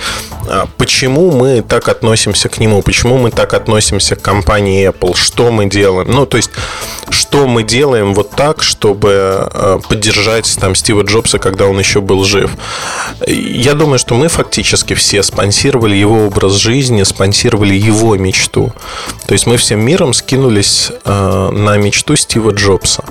а, 0.48 0.68
почему 0.78 1.32
мы 1.32 1.62
так 1.62 1.90
относимся 1.90 2.48
к 2.48 2.60
нему, 2.60 2.82
почему 2.82 3.18
мы 3.18 3.30
так 3.30 3.54
относимся 3.54 4.16
к 4.16 4.22
компании 4.22 4.90
Apple, 4.90 5.16
что 5.16 5.52
мы 5.52 5.66
делаем. 5.70 6.10
Ну, 6.10 6.26
то 6.26 6.38
есть, 6.38 6.50
что 7.10 7.46
мы 7.46 7.64
делаем 7.64 8.14
вот 8.14 8.32
так, 8.32 8.64
чтобы 8.64 9.12
а, 9.14 9.80
поддержать 9.80 10.58
там 10.60 10.76
Стива 10.76 11.02
Джобса, 11.02 11.40
когда 11.40 11.66
он 11.66 11.78
еще 11.78 12.00
был 12.00 12.24
жив. 12.24 12.52
Я 13.28 13.74
думаю, 13.74 14.00
что 14.00 14.16
мы 14.16 14.30
фактически 14.30 14.94
все 14.94 15.24
спонсировали 15.24 15.96
его 15.96 16.26
образ 16.28 16.54
жизни, 16.54 17.04
спонсировали 17.04 17.74
его 17.74 18.16
мечту. 18.16 18.72
То 19.28 19.34
есть 19.34 19.46
мы 19.46 19.58
всем 19.58 19.86
миром 19.86 20.14
скинулись 20.14 20.92
э, 21.04 21.50
на 21.52 21.76
мечту 21.76 22.16
Стива 22.16 22.52
Джобса. 22.52 23.04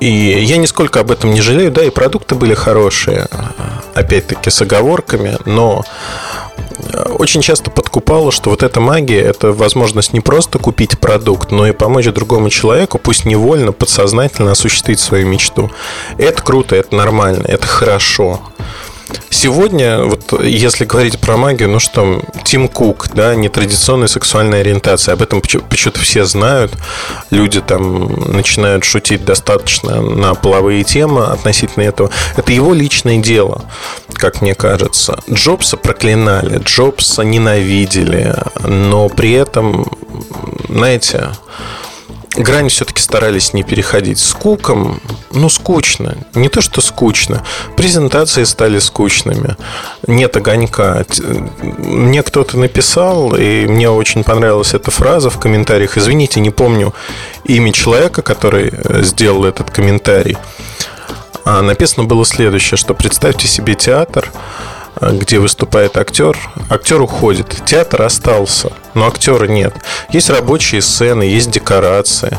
И 0.00 0.08
я 0.08 0.56
нисколько 0.58 1.00
об 1.00 1.10
этом 1.10 1.32
не 1.32 1.40
жалею. 1.40 1.70
Да, 1.70 1.84
и 1.84 1.90
продукты 1.90 2.34
были 2.34 2.54
хорошие, 2.54 3.26
опять-таки 3.94 4.50
с 4.50 4.60
оговорками, 4.62 5.38
но 5.44 5.84
очень 7.18 7.42
часто 7.42 7.70
подкупало, 7.70 8.30
что 8.30 8.50
вот 8.50 8.62
эта 8.62 8.80
магия– 8.80 9.20
это 9.22 9.52
возможность 9.52 10.12
не 10.12 10.20
просто 10.20 10.58
купить 10.58 10.98
продукт, 10.98 11.50
но 11.50 11.66
и 11.66 11.72
помочь 11.72 12.06
другому 12.06 12.50
человеку, 12.50 12.98
пусть 12.98 13.24
невольно, 13.24 13.72
подсознательно 13.72 14.52
осуществить 14.52 15.00
свою 15.00 15.26
мечту. 15.26 15.70
Это 16.18 16.42
круто, 16.42 16.76
это 16.76 16.94
нормально, 16.94 17.44
это 17.46 17.66
хорошо. 17.66 18.40
Сегодня, 19.30 20.02
вот 20.02 20.42
если 20.42 20.84
говорить 20.84 21.18
про 21.20 21.36
магию, 21.36 21.68
ну 21.68 21.78
что, 21.78 22.22
Тим 22.44 22.68
Кук, 22.68 23.08
да, 23.14 23.34
нетрадиционная 23.34 24.08
сексуальная 24.08 24.60
ориентация, 24.60 25.12
об 25.12 25.22
этом 25.22 25.40
почему-то 25.40 26.00
все 26.00 26.24
знают. 26.24 26.72
Люди 27.30 27.60
там 27.60 28.32
начинают 28.32 28.84
шутить 28.84 29.24
достаточно 29.24 30.00
на 30.00 30.34
половые 30.34 30.84
темы 30.84 31.26
относительно 31.26 31.84
этого. 31.84 32.10
Это 32.36 32.52
его 32.52 32.74
личное 32.74 33.18
дело, 33.18 33.64
как 34.14 34.40
мне 34.40 34.54
кажется. 34.54 35.18
Джобса 35.30 35.76
проклинали, 35.76 36.58
Джобса 36.64 37.22
ненавидели, 37.22 38.34
но 38.64 39.08
при 39.08 39.32
этом, 39.32 39.86
знаете, 40.68 41.28
грань 42.36 42.68
все-таки 42.68 43.00
старались 43.00 43.52
не 43.52 43.62
переходить. 43.62 44.18
С 44.18 44.32
Куком, 44.34 45.00
ну, 45.32 45.48
скучно. 45.48 46.16
Не 46.34 46.48
то, 46.48 46.60
что 46.60 46.80
скучно. 46.80 47.42
Презентации 47.76 48.44
стали 48.44 48.78
скучными. 48.78 49.56
Нет 50.06 50.36
огонька. 50.36 51.04
Мне 51.78 52.22
кто-то 52.22 52.58
написал, 52.58 53.34
и 53.34 53.66
мне 53.66 53.90
очень 53.90 54.24
понравилась 54.24 54.74
эта 54.74 54.90
фраза 54.90 55.30
в 55.30 55.38
комментариях. 55.38 55.96
Извините, 55.96 56.40
не 56.40 56.50
помню 56.50 56.94
имя 57.44 57.72
человека, 57.72 58.22
который 58.22 58.72
э, 58.72 59.02
сделал 59.02 59.44
этот 59.44 59.70
комментарий. 59.70 60.36
А 61.44 61.62
написано 61.62 62.04
было 62.04 62.24
следующее, 62.24 62.76
что 62.76 62.92
представьте 62.92 63.46
себе 63.46 63.76
театр, 63.76 64.32
где 65.00 65.38
выступает 65.38 65.96
актер, 65.96 66.38
актер 66.70 67.00
уходит, 67.00 67.62
театр 67.66 68.02
остался, 68.02 68.72
но 68.94 69.06
актера 69.06 69.46
нет. 69.46 69.74
Есть 70.10 70.30
рабочие 70.30 70.80
сцены, 70.82 71.22
есть 71.22 71.50
декорации. 71.50 72.38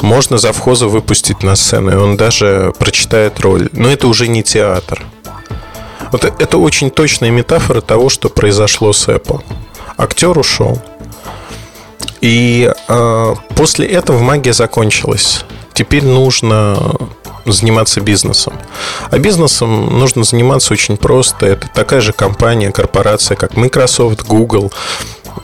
Можно 0.00 0.38
завхоза 0.38 0.88
выпустить 0.88 1.42
на 1.42 1.56
сцену, 1.56 1.92
и 1.92 1.96
он 1.96 2.16
даже 2.16 2.72
прочитает 2.78 3.40
роль. 3.40 3.68
Но 3.72 3.88
это 3.88 4.08
уже 4.08 4.28
не 4.28 4.42
театр. 4.42 5.02
Вот 6.12 6.24
это 6.24 6.58
очень 6.58 6.90
точная 6.90 7.30
метафора 7.30 7.80
того, 7.80 8.08
что 8.08 8.28
произошло 8.28 8.92
с 8.92 9.08
Apple. 9.08 9.42
Актер 9.96 10.38
ушел. 10.38 10.80
И 12.20 12.72
э, 12.88 13.34
после 13.54 13.86
этого 13.86 14.18
магия 14.18 14.52
закончилась. 14.52 15.44
Теперь 15.72 16.04
нужно 16.04 16.94
заниматься 17.52 18.00
бизнесом. 18.00 18.54
А 19.10 19.18
бизнесом 19.18 19.98
нужно 19.98 20.24
заниматься 20.24 20.72
очень 20.72 20.96
просто. 20.96 21.46
Это 21.46 21.68
такая 21.68 22.00
же 22.00 22.12
компания, 22.12 22.70
корпорация, 22.70 23.36
как 23.36 23.56
Microsoft, 23.56 24.22
Google, 24.22 24.72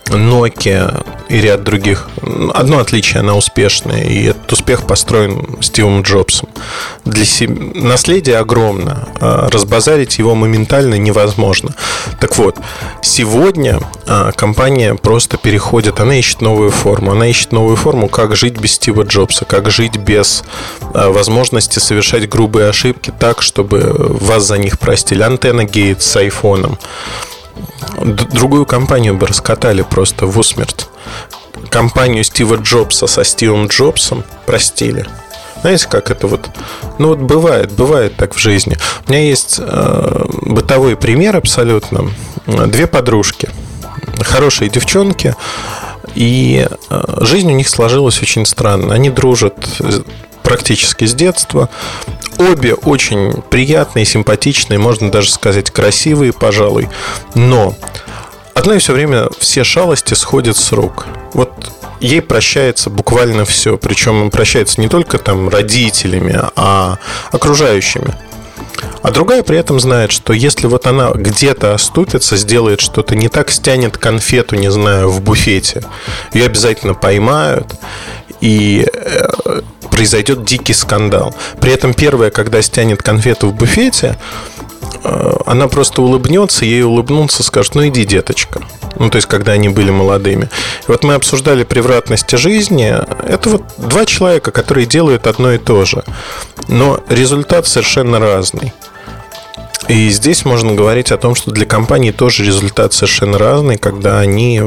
Nokia 0.07 1.05
и 1.29 1.41
ряд 1.41 1.65
других. 1.65 2.09
Одно 2.53 2.79
отличие, 2.79 3.21
она 3.21 3.35
успешная, 3.35 4.05
и 4.05 4.25
этот 4.25 4.53
успех 4.53 4.87
построен 4.87 5.57
Стивом 5.63 6.03
Джобсом. 6.03 6.49
Для 7.05 7.25
себя... 7.25 7.55
Наследие 7.75 8.39
огромно, 8.39 9.09
а 9.21 9.49
разбазарить 9.51 10.19
его 10.19 10.35
моментально 10.35 10.97
невозможно. 10.97 11.75
Так 12.21 12.37
вот, 12.37 12.59
сегодня 13.01 13.81
а, 14.07 14.33
компания 14.33 14.95
просто 14.95 15.39
переходит, 15.39 16.01
она 16.01 16.17
ищет 16.17 16.43
новую 16.43 16.71
форму, 16.71 17.13
она 17.13 17.29
ищет 17.29 17.53
новую 17.53 17.77
форму, 17.77 18.09
как 18.09 18.37
жить 18.37 18.59
без 18.59 18.73
Стива 18.73 19.03
Джобса, 19.03 19.47
как 19.47 19.71
жить 19.71 19.97
без 19.97 20.45
а, 20.93 21.11
возможности 21.11 21.79
совершать 21.79 22.29
грубые 22.29 22.69
ошибки 22.69 23.13
так, 23.19 23.41
чтобы 23.41 23.81
вас 24.21 24.45
за 24.45 24.59
них 24.59 24.79
простили. 24.79 25.23
Антенна 25.23 25.65
Гейт 25.65 26.03
с 26.03 26.17
айфоном 26.17 26.79
другую 28.05 28.67
компанию 28.67 29.15
бы 29.15 29.27
раскатали 29.27 29.83
просто 29.83 30.27
в 30.27 30.39
усмерть. 30.39 30.87
Компанию 31.71 32.25
Стива 32.25 32.57
Джобса 32.57 33.07
со 33.07 33.25
Стивом 33.25 33.67
Джобсом 33.67 34.25
простили. 34.47 35.07
Знаете, 35.61 35.87
как 35.89 36.11
это 36.11 36.27
вот... 36.27 36.51
Ну 36.99 37.09
вот 37.09 37.19
бывает, 37.19 37.73
бывает 37.73 38.17
так 38.17 38.35
в 38.35 38.39
жизни. 38.39 38.77
У 39.07 39.11
меня 39.11 39.23
есть 39.23 39.61
э, 39.61 40.25
бытовой 40.43 40.97
пример 40.97 41.37
абсолютно. 41.37 42.11
Две 42.47 42.89
подружки. 42.89 43.49
Хорошие 44.21 44.69
девчонки. 44.71 45.37
И 46.17 46.67
э, 46.91 47.19
жизнь 47.21 47.51
у 47.53 47.55
них 47.55 47.69
сложилась 47.69 48.21
очень 48.21 48.45
странно. 48.45 48.95
Они 48.95 49.09
дружат 49.09 49.55
практически 50.43 51.05
с 51.05 51.15
детства. 51.15 51.69
Обе 52.51 52.75
очень 52.75 53.43
приятные, 53.51 54.05
симпатичные, 54.05 54.79
можно 54.79 55.11
даже 55.11 55.31
сказать 55.31 55.71
красивые, 55.71 56.33
пожалуй. 56.33 56.89
Но 57.35 57.77
одной 58.55 58.79
все 58.79 58.95
время 58.95 59.29
все 59.39 59.63
шалости 59.63 60.15
сходят 60.15 60.57
с 60.57 60.73
рук. 60.73 61.07
Вот 61.35 61.51
ей 62.01 62.21
прощается 62.21 62.91
буквально 62.91 63.45
все. 63.45 63.79
Причем 63.79 64.31
прощается 64.31 64.81
не 64.81 64.89
только 64.89 65.19
там 65.19 65.49
родителями, 65.49 66.41
а 66.57 66.99
окружающими. 67.31 68.15
А 69.03 69.11
другая 69.11 69.43
при 69.43 69.59
этом 69.59 69.79
знает, 69.79 70.11
что 70.11 70.33
если 70.33 70.67
вот 70.67 70.87
она 70.87 71.11
где-то 71.11 71.75
оступится, 71.75 72.37
сделает 72.37 72.81
что-то 72.81 73.15
не 73.15 73.29
так, 73.29 73.51
стянет 73.51 73.99
конфету, 73.99 74.57
не 74.57 74.71
знаю, 74.71 75.09
в 75.09 75.21
буфете, 75.21 75.83
ее 76.33 76.47
обязательно 76.47 76.95
поймают. 76.95 77.73
И 78.41 78.85
э, 78.93 79.61
произойдет 79.93 80.45
дикий 80.45 80.73
скандал. 80.73 81.35
При 81.61 81.73
этом 81.73 81.95
первая, 81.95 82.31
когда 82.31 82.61
стянет 82.63 83.03
конфету 83.03 83.49
в 83.49 83.55
буфете, 83.55 84.19
э, 85.05 85.33
она 85.47 85.69
просто 85.69 86.03
улыбнется, 86.03 86.65
ей 86.65 86.83
улыбнутся, 86.83 87.45
скажет, 87.45 87.77
ну 87.77 87.87
иди, 87.87 88.05
деточка. 88.05 88.63
Ну, 88.99 89.11
то 89.11 89.17
есть, 89.17 89.29
когда 89.29 89.53
они 89.53 89.69
были 89.69 89.91
молодыми. 89.91 90.45
И 90.45 90.91
вот 90.91 91.05
мы 91.05 91.15
обсуждали 91.15 91.65
превратности 91.65 92.37
жизни. 92.37 92.95
Это 93.27 93.51
вот 93.51 93.63
два 93.79 94.05
человека, 94.05 94.51
которые 94.51 94.87
делают 94.87 95.27
одно 95.27 95.53
и 95.53 95.59
то 95.59 95.85
же. 95.85 96.05
Но 96.69 97.01
результат 97.09 97.67
совершенно 97.67 98.19
разный. 98.19 98.73
И 99.89 100.09
здесь 100.11 100.45
можно 100.45 100.73
говорить 100.73 101.11
о 101.11 101.17
том, 101.17 101.35
что 101.35 101.51
для 101.51 101.67
компании 101.67 102.13
тоже 102.13 102.45
результат 102.45 102.93
совершенно 102.93 103.39
разный, 103.39 103.79
когда 103.79 104.21
они 104.21 104.63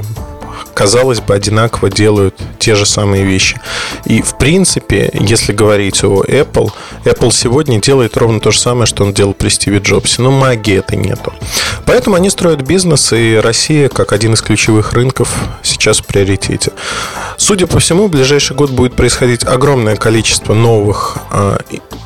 казалось 0.75 1.21
бы, 1.21 1.33
одинаково 1.33 1.89
делают 1.89 2.35
те 2.59 2.75
же 2.75 2.85
самые 2.85 3.23
вещи. 3.23 3.59
И, 4.05 4.21
в 4.21 4.38
принципе, 4.38 5.09
если 5.13 5.53
говорить 5.53 6.03
о 6.03 6.23
Apple, 6.23 6.71
Apple 7.05 7.31
сегодня 7.31 7.81
делает 7.81 8.17
ровно 8.17 8.39
то 8.39 8.51
же 8.51 8.59
самое, 8.59 8.85
что 8.85 9.03
он 9.03 9.13
делал 9.13 9.33
при 9.33 9.49
Стиве 9.49 9.79
Джобсе. 9.79 10.21
Но 10.21 10.31
магии 10.31 10.77
это 10.77 10.95
нету. 10.95 11.33
Поэтому 11.85 12.17
они 12.17 12.29
строят 12.29 12.61
бизнес, 12.61 13.13
и 13.13 13.35
Россия, 13.41 13.89
как 13.89 14.11
один 14.11 14.33
из 14.33 14.41
ключевых 14.41 14.93
рынков, 14.93 15.33
сейчас 15.63 15.99
в 15.99 16.05
приоритете. 16.05 16.71
Судя 17.38 17.67
по 17.67 17.79
всему, 17.79 18.07
в 18.07 18.11
ближайший 18.11 18.55
год 18.55 18.69
будет 18.69 18.95
происходить 18.95 19.45
огромное 19.45 19.95
количество 19.95 20.53
новых, 20.53 21.17
а, 21.31 21.57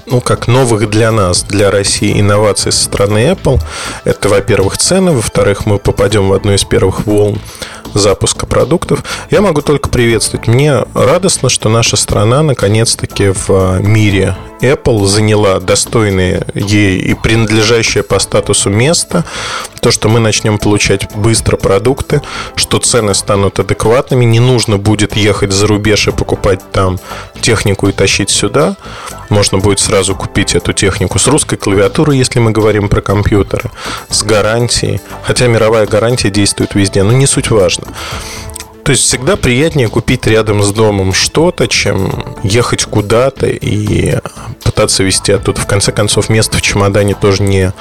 ну 0.05 0.21
как 0.21 0.47
новых 0.47 0.89
для 0.89 1.12
нас, 1.12 1.43
для 1.43 1.71
России 1.71 2.19
инноваций 2.19 2.71
со 2.71 2.84
стороны 2.84 3.32
Apple. 3.32 3.60
Это, 4.03 4.29
во-первых, 4.29 4.77
цены, 4.77 5.12
во-вторых, 5.12 5.65
мы 5.65 5.79
попадем 5.79 6.29
в 6.29 6.34
одну 6.34 6.53
из 6.53 6.63
первых 6.63 7.05
волн 7.05 7.39
запуска 7.93 8.45
продуктов. 8.60 9.06
Я 9.32 9.39
могу 9.39 9.62
только 9.62 9.88
приветствовать. 9.88 10.48
Мне 10.48 10.84
радостно, 10.93 11.48
что 11.48 11.69
наша 11.69 11.95
страна 11.95 12.43
наконец-таки 12.43 13.30
в 13.30 13.80
мире 13.80 14.36
Apple 14.62 15.06
заняла 15.06 15.62
достойное 15.62 16.45
ей 16.54 17.00
и 17.00 17.13
принадлежащее 17.13 18.04
по 18.04 18.19
статусу 18.19 18.69
место. 18.69 19.24
То, 19.80 19.91
что 19.91 20.10
мы 20.10 20.19
начнем 20.19 20.58
получать 20.58 21.08
быстро 21.15 21.56
продукты, 21.56 22.22
что 22.56 22.80
цены 22.80 23.13
станут 23.13 23.60
адекватными, 23.60 24.26
не 24.26 24.41
нужно 24.41 24.78
будет 24.78 25.15
ехать 25.15 25.54
за 25.54 25.65
рубеж 25.65 26.10
и 26.10 26.12
покупать 26.12 26.60
там 26.74 27.00
технику 27.39 27.88
и 27.88 27.93
тащить 27.93 28.30
сюда. 28.30 28.76
Можно 29.30 29.60
будет 29.60 29.80
сразу 29.80 30.15
купить 30.15 30.56
эту 30.56 30.74
технику 30.74 31.17
с 31.17 31.28
русской 31.28 31.56
клавиатурой, 31.56 32.17
если 32.17 32.39
мы 32.39 32.52
говорим 32.52 32.89
про 32.89 33.00
компьютеры, 33.02 33.72
с 34.10 34.24
гарантией. 34.24 35.00
Хотя 35.24 35.48
мировая 35.48 35.86
гарантия 35.88 36.30
действует 36.30 36.76
везде, 36.76 37.04
но 37.04 37.13
не 37.13 37.28
суть 37.28 37.50
важно. 37.50 37.88
То 38.89 38.93
есть 38.93 39.04
всегда 39.04 39.36
приятнее 39.36 39.88
купить 39.88 40.25
рядом 40.25 40.63
с 40.63 40.71
домом 40.71 41.13
что-то, 41.13 41.67
чем 41.67 42.25
ехать 42.41 42.86
куда-то 42.86 43.45
и 43.45 44.17
пытаться 44.63 45.04
везти 45.04 45.32
оттуда. 45.32 45.62
В 45.62 45.67
конце 45.67 45.91
концов, 45.91 46.28
места 46.28 46.58
в 46.58 46.63
чемодане 46.63 47.13
тоже 47.13 47.43
не 47.43 47.71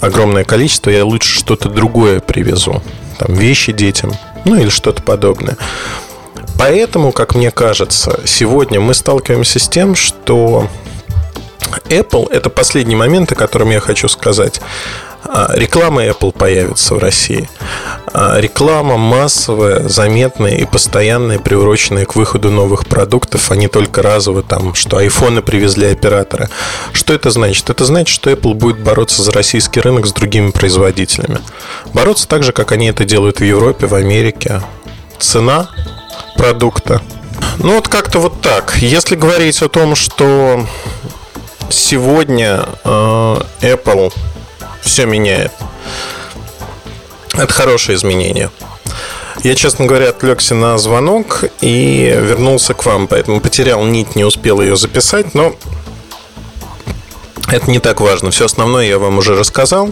огромное 0.00 0.44
количество. 0.44 0.90
Я 0.90 1.04
лучше 1.04 1.36
что-то 1.36 1.68
другое 1.68 2.20
привезу. 2.20 2.80
Там 3.18 3.34
вещи 3.34 3.72
детям, 3.72 4.12
ну 4.44 4.54
или 4.54 4.68
что-то 4.68 5.02
подобное. 5.02 5.56
Поэтому, 6.56 7.10
как 7.10 7.34
мне 7.34 7.50
кажется, 7.50 8.20
сегодня 8.24 8.78
мы 8.78 8.94
сталкиваемся 8.94 9.58
с 9.58 9.68
тем, 9.68 9.96
что 9.96 10.68
Apple, 11.88 12.30
это 12.30 12.48
последний 12.48 12.94
момент, 12.94 13.32
о 13.32 13.34
котором 13.34 13.70
я 13.70 13.80
хочу 13.80 14.06
сказать, 14.06 14.60
реклама 15.54 16.04
Apple 16.04 16.32
появится 16.32 16.94
в 16.94 16.98
России. 16.98 17.48
А, 18.12 18.40
реклама 18.40 18.96
массовая, 18.96 19.88
заметная 19.88 20.56
и 20.56 20.64
постоянная, 20.64 21.38
приуроченная 21.38 22.06
к 22.06 22.16
выходу 22.16 22.50
новых 22.50 22.86
продуктов, 22.86 23.50
а 23.50 23.56
не 23.56 23.68
только 23.68 24.02
разово 24.02 24.42
там, 24.42 24.74
что 24.74 24.96
айфоны 24.96 25.42
привезли 25.42 25.88
операторы. 25.88 26.48
Что 26.92 27.12
это 27.12 27.30
значит? 27.30 27.68
Это 27.68 27.84
значит, 27.84 28.14
что 28.14 28.30
Apple 28.30 28.54
будет 28.54 28.78
бороться 28.78 29.22
за 29.22 29.32
российский 29.32 29.80
рынок 29.80 30.06
с 30.06 30.12
другими 30.12 30.50
производителями. 30.50 31.38
Бороться 31.92 32.26
так 32.26 32.42
же, 32.42 32.52
как 32.52 32.72
они 32.72 32.88
это 32.88 33.04
делают 33.04 33.40
в 33.40 33.44
Европе, 33.44 33.86
в 33.86 33.94
Америке. 33.94 34.62
Цена 35.18 35.68
продукта. 36.36 37.02
Ну 37.58 37.74
вот 37.74 37.88
как-то 37.88 38.20
вот 38.20 38.40
так. 38.40 38.76
Если 38.78 39.16
говорить 39.16 39.60
о 39.62 39.68
том, 39.68 39.94
что 39.94 40.66
сегодня 41.70 42.64
э, 42.84 43.36
Apple 43.60 44.12
все 44.80 45.06
меняет. 45.06 45.52
Это 47.34 47.52
хорошее 47.52 47.96
изменение. 47.96 48.50
Я, 49.44 49.54
честно 49.54 49.86
говоря, 49.86 50.08
отвлекся 50.08 50.54
на 50.54 50.76
звонок 50.78 51.44
и 51.60 52.12
вернулся 52.20 52.74
к 52.74 52.84
вам, 52.84 53.06
поэтому 53.06 53.40
потерял 53.40 53.84
нить, 53.84 54.16
не 54.16 54.24
успел 54.24 54.60
ее 54.60 54.76
записать, 54.76 55.34
но 55.34 55.54
это 57.50 57.70
не 57.70 57.78
так 57.78 58.00
важно. 58.00 58.30
Все 58.30 58.44
основное 58.44 58.86
я 58.86 58.98
вам 58.98 59.18
уже 59.18 59.34
рассказал. 59.34 59.90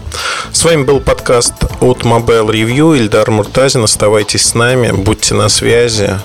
С 0.52 0.64
вами 0.64 0.82
был 0.82 1.00
подкаст 1.00 1.54
от 1.80 2.02
Mobile 2.02 2.48
Review. 2.48 2.98
Ильдар 2.98 3.30
Муртазин. 3.30 3.84
Оставайтесь 3.84 4.44
с 4.44 4.54
нами, 4.54 4.90
будьте 4.90 5.34
на 5.34 5.48
связи. 5.48 6.20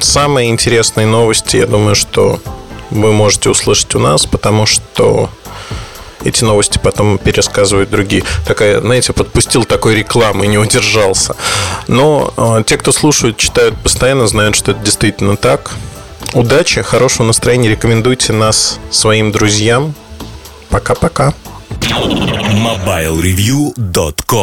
Самые 0.00 0.48
интересные 0.48 1.06
новости, 1.06 1.58
я 1.58 1.66
думаю, 1.66 1.94
что 1.94 2.40
вы 2.90 3.12
можете 3.12 3.50
услышать 3.50 3.94
у 3.94 3.98
нас, 3.98 4.24
потому 4.24 4.64
что 4.64 5.28
эти 6.24 6.44
новости 6.44 6.78
потом 6.82 7.18
пересказывают 7.18 7.90
другие. 7.90 8.24
Такая, 8.46 8.80
знаете, 8.80 9.12
подпустил 9.12 9.64
такой 9.64 9.94
рекламы, 9.94 10.46
не 10.46 10.58
удержался. 10.58 11.36
Но 11.88 12.32
э, 12.36 12.62
те, 12.66 12.76
кто 12.76 12.92
слушают, 12.92 13.36
читают 13.36 13.76
постоянно, 13.76 14.26
знают, 14.26 14.56
что 14.56 14.72
это 14.72 14.80
действительно 14.80 15.36
так. 15.36 15.72
Удачи, 16.34 16.82
хорошего 16.82 17.26
настроения. 17.26 17.70
Рекомендуйте 17.70 18.32
нас 18.32 18.78
своим 18.90 19.32
друзьям. 19.32 19.94
Пока-пока. 20.70 21.34
MobileReview.com 21.80 24.40